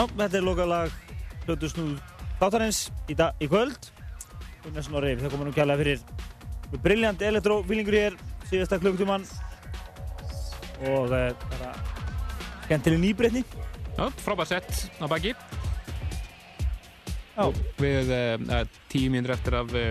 Já, 0.00 0.06
þetta 0.16 0.38
er 0.38 0.44
lokalag 0.46 0.92
Hljóttusnúð 1.44 1.98
þáttarins 2.40 2.78
í, 3.12 3.14
dag, 3.18 3.36
í 3.36 3.44
kvöld. 3.52 3.90
Gunnar 4.64 4.84
Snorri, 4.86 5.10
það 5.20 5.32
komur 5.34 5.48
nú 5.50 5.52
kjærlega 5.52 5.82
fyrir 5.82 6.78
briljant 6.80 7.24
elektrófílingur 7.28 7.96
hér 7.98 8.14
síðasta 8.48 8.78
klukktumann 8.80 9.26
og 10.88 11.12
uh, 11.12 11.26
bara 11.50 11.72
skemmtileg 12.62 13.02
nýbreytni. 13.02 13.42
Já, 13.98 14.06
frábært 14.24 14.54
sett 14.54 15.04
á 15.04 15.06
baki. 15.10 15.34
Já. 17.34 17.44
Og 17.44 17.60
við 17.82 18.08
uh, 18.16 18.64
tíu 18.88 19.12
mínir 19.12 19.34
eftir 19.36 19.58
af 19.60 19.68
uh, 19.76 19.90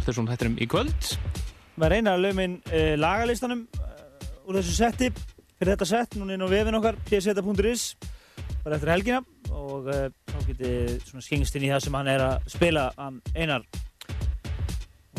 Artursson 0.00 0.32
hættinum 0.32 0.56
í 0.56 0.64
kvöld. 0.64 1.10
Við 1.76 1.92
reyna 1.92 2.16
að 2.16 2.24
lögum 2.24 2.42
inn 2.46 2.56
uh, 2.70 2.94
lagalistanum 2.96 3.66
úr 4.48 4.62
þessu 4.62 4.78
setti 4.80 5.12
fyrir 5.12 5.74
þetta 5.74 5.92
sett, 5.92 6.16
núna 6.16 6.38
inn 6.38 6.48
á 6.48 6.48
vefin 6.48 6.80
okkar 6.80 6.96
pseta.is 7.04 7.90
bara 8.64 8.80
eftir 8.80 8.94
helgina 8.94 9.20
og 9.62 9.88
uh, 9.92 10.08
þá 10.32 10.38
getið 10.50 10.92
svona 11.06 11.24
skengst 11.26 11.58
inn 11.58 11.66
í 11.68 11.72
það 11.72 11.84
sem 11.86 11.98
hann 11.98 12.12
er 12.12 12.24
að 12.26 12.50
spila 12.56 12.88
hann 12.98 13.20
einar 13.36 13.66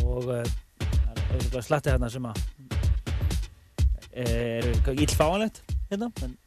og 0.04 0.28
uh, 0.28 0.44
það 0.84 1.24
er 1.24 1.40
eitthvað 1.40 1.68
slatti 1.70 1.94
hérna 1.94 2.12
sem 2.14 2.30
að 2.30 2.44
er 4.14 4.70
eitthvað 4.74 5.02
illfáanlegt 5.08 5.64
hérna 5.90 6.12
en 6.28 6.38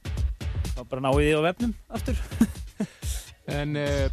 þá 0.76 0.84
bara 0.84 1.02
náðu 1.08 1.24
því 1.24 1.34
á 1.34 1.46
vefnum 1.50 1.74
aftur 1.96 2.22
En 3.46 3.78
uh, 3.78 4.06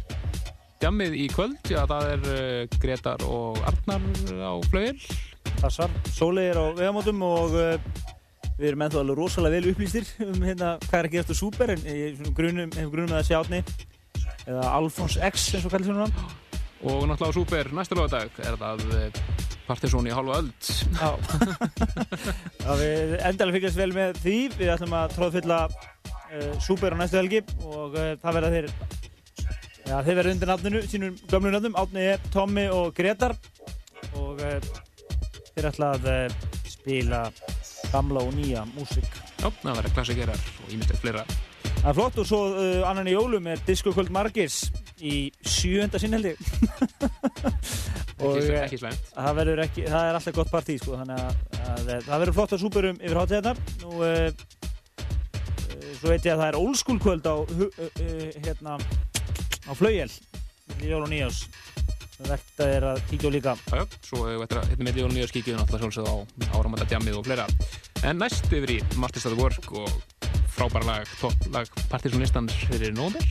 djammið 0.78 1.14
í 1.18 1.24
kvöld, 1.32 1.58
já 1.66 1.82
það 1.90 2.10
er 2.12 2.26
uh, 2.30 2.76
Gretar 2.82 3.24
og 3.26 3.58
Arnar 3.66 4.04
á 4.30 4.54
flögil. 4.70 5.00
Passar, 5.58 5.90
Sólei 6.14 6.50
er 6.52 6.60
á 6.60 6.70
vegamótum 6.76 7.22
og 7.26 7.56
uh, 7.58 7.74
við 8.58 8.68
erum 8.70 8.84
ennþá 8.86 9.02
alveg 9.02 9.18
rosalega 9.18 9.58
vel 9.58 9.72
upplýstir 9.72 10.08
um 10.28 10.46
hérna 10.46 10.76
hvað 10.86 11.00
er 11.00 11.08
að 11.08 11.14
gerast 11.16 11.34
á 11.34 11.36
Super 11.40 11.74
en 11.74 11.84
ég 11.90 12.22
grunum, 12.36 12.70
hef 12.70 12.92
grunum 12.92 13.12
að 13.12 13.20
það 13.20 13.28
sé 13.28 13.38
átni 13.40 13.62
eða 14.44 14.70
Alfons 14.76 15.18
X 15.32 15.50
eins 15.56 15.66
og 15.66 15.74
kallir 15.74 15.90
svona 15.90 16.08
Og 16.84 17.06
náttúrulega 17.08 17.32
Súper 17.32 17.70
næsta 17.72 17.96
lögadag 17.96 18.40
er 18.44 18.56
það 18.60 18.82
uh, 18.92 19.20
Partiðsson 19.64 20.04
í 20.04 20.12
halva 20.12 20.42
öld. 20.42 20.66
Já. 20.98 21.14
Já, 22.64 22.70
við 22.76 23.14
endalega 23.24 23.54
fylgjast 23.56 23.80
vel 23.80 23.94
með 23.96 24.18
því 24.20 24.34
við 24.58 24.72
ætlum 24.74 24.96
að 24.98 25.14
tróðfylla 25.14 25.60
uh, 25.70 26.50
Super 26.60 26.92
á 26.92 26.96
næstu 27.00 27.16
helgi 27.22 27.40
og 27.64 27.96
uh, 27.96 28.10
það 28.20 28.38
verða 28.38 28.52
þeir 28.56 28.68
Já, 29.84 29.96
þeir 30.04 30.18
verða 30.18 30.34
undir 30.34 30.52
nafninu, 30.52 30.84
sínum 30.88 31.16
gömlu 31.32 31.52
nafnum, 31.52 31.78
Átni, 31.80 32.04
Tommi 32.32 32.66
og 32.72 32.92
Gretar 32.96 33.36
og 34.20 34.44
uh, 34.44 34.70
þeir 35.54 35.70
ætla 35.72 35.94
að 35.96 36.36
spila 36.68 37.24
gamla 37.92 38.22
og 38.24 38.32
nýja 38.36 38.64
músík. 38.74 39.10
Já, 39.42 39.48
það 39.62 39.76
verða 39.80 39.92
klassikerar 39.96 40.40
og 40.64 40.72
ímyndið 40.72 41.00
fleira. 41.02 41.24
Það 41.74 41.90
er 41.90 41.96
flott 41.98 42.18
og 42.22 42.26
svo 42.28 42.40
uh, 42.54 42.88
annan 42.88 43.08
í 43.10 43.14
jólum 43.16 43.46
er 43.52 43.60
Disco 43.66 43.92
Kvöld 43.92 44.12
Margis 44.14 44.62
í 45.04 45.30
sjönda 45.44 46.00
sinn 46.00 46.14
held 46.16 46.30
ég. 46.32 46.38
Og, 48.24 48.36
Ekki- 48.38 48.52
eh, 48.54 48.60
ekki 48.62 48.76
slæmt. 48.78 49.08
Það 49.10 49.34
verður 49.40 49.60
ekki, 49.64 49.82
það 49.90 50.04
er 50.08 50.16
alltaf 50.16 50.36
gott 50.36 50.50
partí 50.52 50.76
sko, 50.78 50.94
þannig 51.00 51.18
að, 51.18 51.40
að 51.64 51.88
eh, 51.96 52.04
það 52.06 52.20
verður 52.22 52.36
flott 52.36 52.52
að 52.54 52.60
súperum 52.62 53.00
yfir 53.02 53.18
hátíðarnar. 53.20 53.58
Nú, 53.82 53.90
uh, 53.98 54.28
uh, 55.02 55.88
svo 55.98 56.12
veit 56.12 56.28
ég 56.28 56.30
að 56.36 56.38
það 56.44 56.46
er 56.52 56.58
old 56.60 56.78
school 56.78 57.00
kvöld 57.02 57.26
á, 57.26 57.34
uh, 57.42 57.64
uh, 57.66 58.28
hérna, 58.46 58.76
á 59.66 59.72
Flaugjel, 59.74 60.08
milli 60.76 60.92
jól 60.94 61.02
og 61.02 61.10
nýjás. 61.10 61.42
Að 62.22 62.28
er 62.62 62.84
að 62.86 63.00
kíkja 63.10 63.30
á 63.30 63.34
líka. 63.34 63.54
Já, 63.66 63.80
já, 63.80 63.84
svo 64.06 64.20
hefur 64.28 64.44
við 64.44 64.68
hérna 64.70 64.86
milli 64.86 65.02
og 65.02 65.10
nýja 65.14 65.30
skíkið 65.32 65.56
náttúrulega 65.58 65.82
sjálfsögð 65.82 66.10
á 66.14 66.16
áramönda 66.54 66.86
djammið 66.92 67.18
og 67.18 67.26
fleira. 67.26 67.46
En 68.06 68.22
næst 68.22 68.46
yfir 68.46 68.76
í 68.76 68.78
Martist 69.02 69.26
at 69.26 69.34
Work 69.40 69.72
og 69.74 69.90
frábæra 70.54 70.86
lag, 70.86 71.16
topplag 71.18 71.74
Partiðsson 71.90 72.50
fyrir 72.68 72.94
nóðumber. 72.94 73.26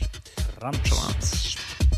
Rams. 0.60 1.93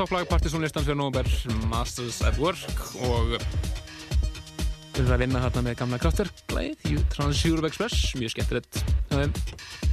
Topplag 0.00 0.28
Partizónlistan 0.30 0.84
fyrir 0.86 0.96
nógumber 0.96 1.26
Masters 1.68 2.22
at 2.24 2.38
Work 2.40 2.78
og 3.04 3.34
við 3.34 5.00
erum 5.02 5.10
að 5.12 5.20
vinna 5.20 5.42
hérna 5.42 5.62
með 5.66 5.74
gamla 5.76 5.98
kraftverk 6.00 6.54
í 6.88 6.94
Trans-Europe 7.12 7.68
Express, 7.68 8.14
mjög 8.16 8.32
skemmtilegt. 8.32 8.80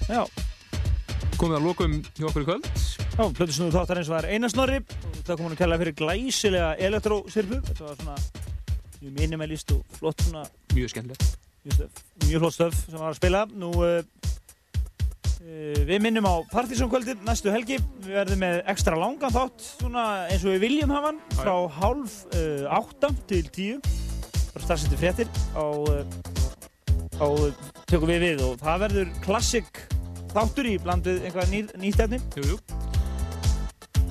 Já. 0.07 0.21
Komið 1.35 1.57
að 1.57 1.65
lokum 1.65 1.97
hjá 2.15 2.27
okkur 2.29 2.45
í 2.45 2.47
kvöld. 2.47 2.69
Já, 3.17 3.23
plötusnúðu 3.35 3.75
þáttarins 3.75 4.11
var 4.13 4.29
Einar 4.31 4.53
Snorri 4.53 4.79
það 5.27 5.33
kom 5.33 5.49
hún 5.49 5.57
að 5.57 5.61
kella 5.65 5.79
fyrir 5.83 5.97
glæsilega 5.99 6.69
elektrósirpu 6.87 7.59
þetta 7.67 7.89
var 7.89 7.99
svona 7.99 8.17
mjög 9.01 9.13
minimalist 9.19 9.75
og 9.75 9.83
flott 9.99 10.23
svona 10.23 10.45
Mjög 10.71 10.93
skemmtilegt. 10.93 11.35
mjög, 11.67 12.39
flott 12.39 12.55
stöf 12.55 12.79
sem 12.85 12.95
var 13.01 13.11
að 13.11 13.19
spila 13.19 13.43
nú 13.51 13.73
uh, 13.83 13.99
við 15.87 16.01
minnum 16.03 16.25
á 16.27 16.35
Partizónkvöldin 16.51 17.21
næstu 17.23 17.51
helgi 17.53 17.77
við 18.03 18.15
verðum 18.17 18.41
með 18.43 18.57
ekstra 18.73 18.97
langan 18.99 19.31
þátt 19.31 19.63
svona 19.63 20.03
eins 20.27 20.43
og 20.43 20.57
við 20.57 20.65
viljum 20.65 20.91
hafa 20.91 21.13
hann 21.13 21.21
frá 21.37 21.53
hálf 21.77 22.17
uh, 22.35 22.65
átta 22.75 23.13
til 23.29 23.45
tíu 23.55 23.77
bara 24.51 24.65
starfsetti 24.65 24.99
fréttir 24.99 25.31
á, 25.55 25.63
uh, 25.63 26.03
á 27.23 27.27
tökum 27.87 28.11
við 28.11 28.25
við 28.25 28.43
og 28.49 28.59
það 28.59 28.83
verður 28.83 29.13
klassik 29.23 29.79
þáttur 30.33 30.67
í 30.73 30.75
bland 30.83 31.07
við 31.07 31.29
einhvað 31.29 31.55
ný, 31.55 31.63
nýtt 31.79 32.03
efni 32.03 32.19
Jú, 32.35 32.51
jú. 32.51 32.59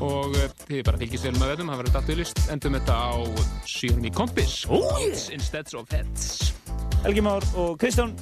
Og 0.01 0.32
uh, 0.32 0.48
þið 0.65 0.82
bara 0.85 1.01
fylgjast 1.01 1.28
vel 1.28 1.36
með 1.36 1.53
veðum, 1.55 1.70
það 1.73 1.78
verður 1.81 1.94
allt 2.01 2.11
auðlist. 2.12 2.40
Endum 2.53 2.74
þetta 2.77 2.97
á 3.01 3.16
síðan 3.65 4.05
í 4.05 4.11
kompis. 4.12 4.57
Oh, 4.69 4.90
yeah. 5.01 5.23
Instead 5.32 5.73
of 5.73 5.89
heads. 5.89 6.53
Helgi 7.07 7.24
Már 7.24 7.47
og 7.57 7.78
Kristján 7.81 8.12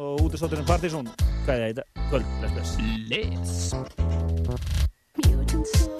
og 0.00 0.24
útastátturinn 0.24 0.64
Partizón 0.64 1.12
hvað 1.46 1.54
er 1.56 1.62
þetta? 1.70 1.84
Kvöld 2.10 2.26
bless 2.40 2.52
bless. 2.56 2.70
Bless. 5.48 5.99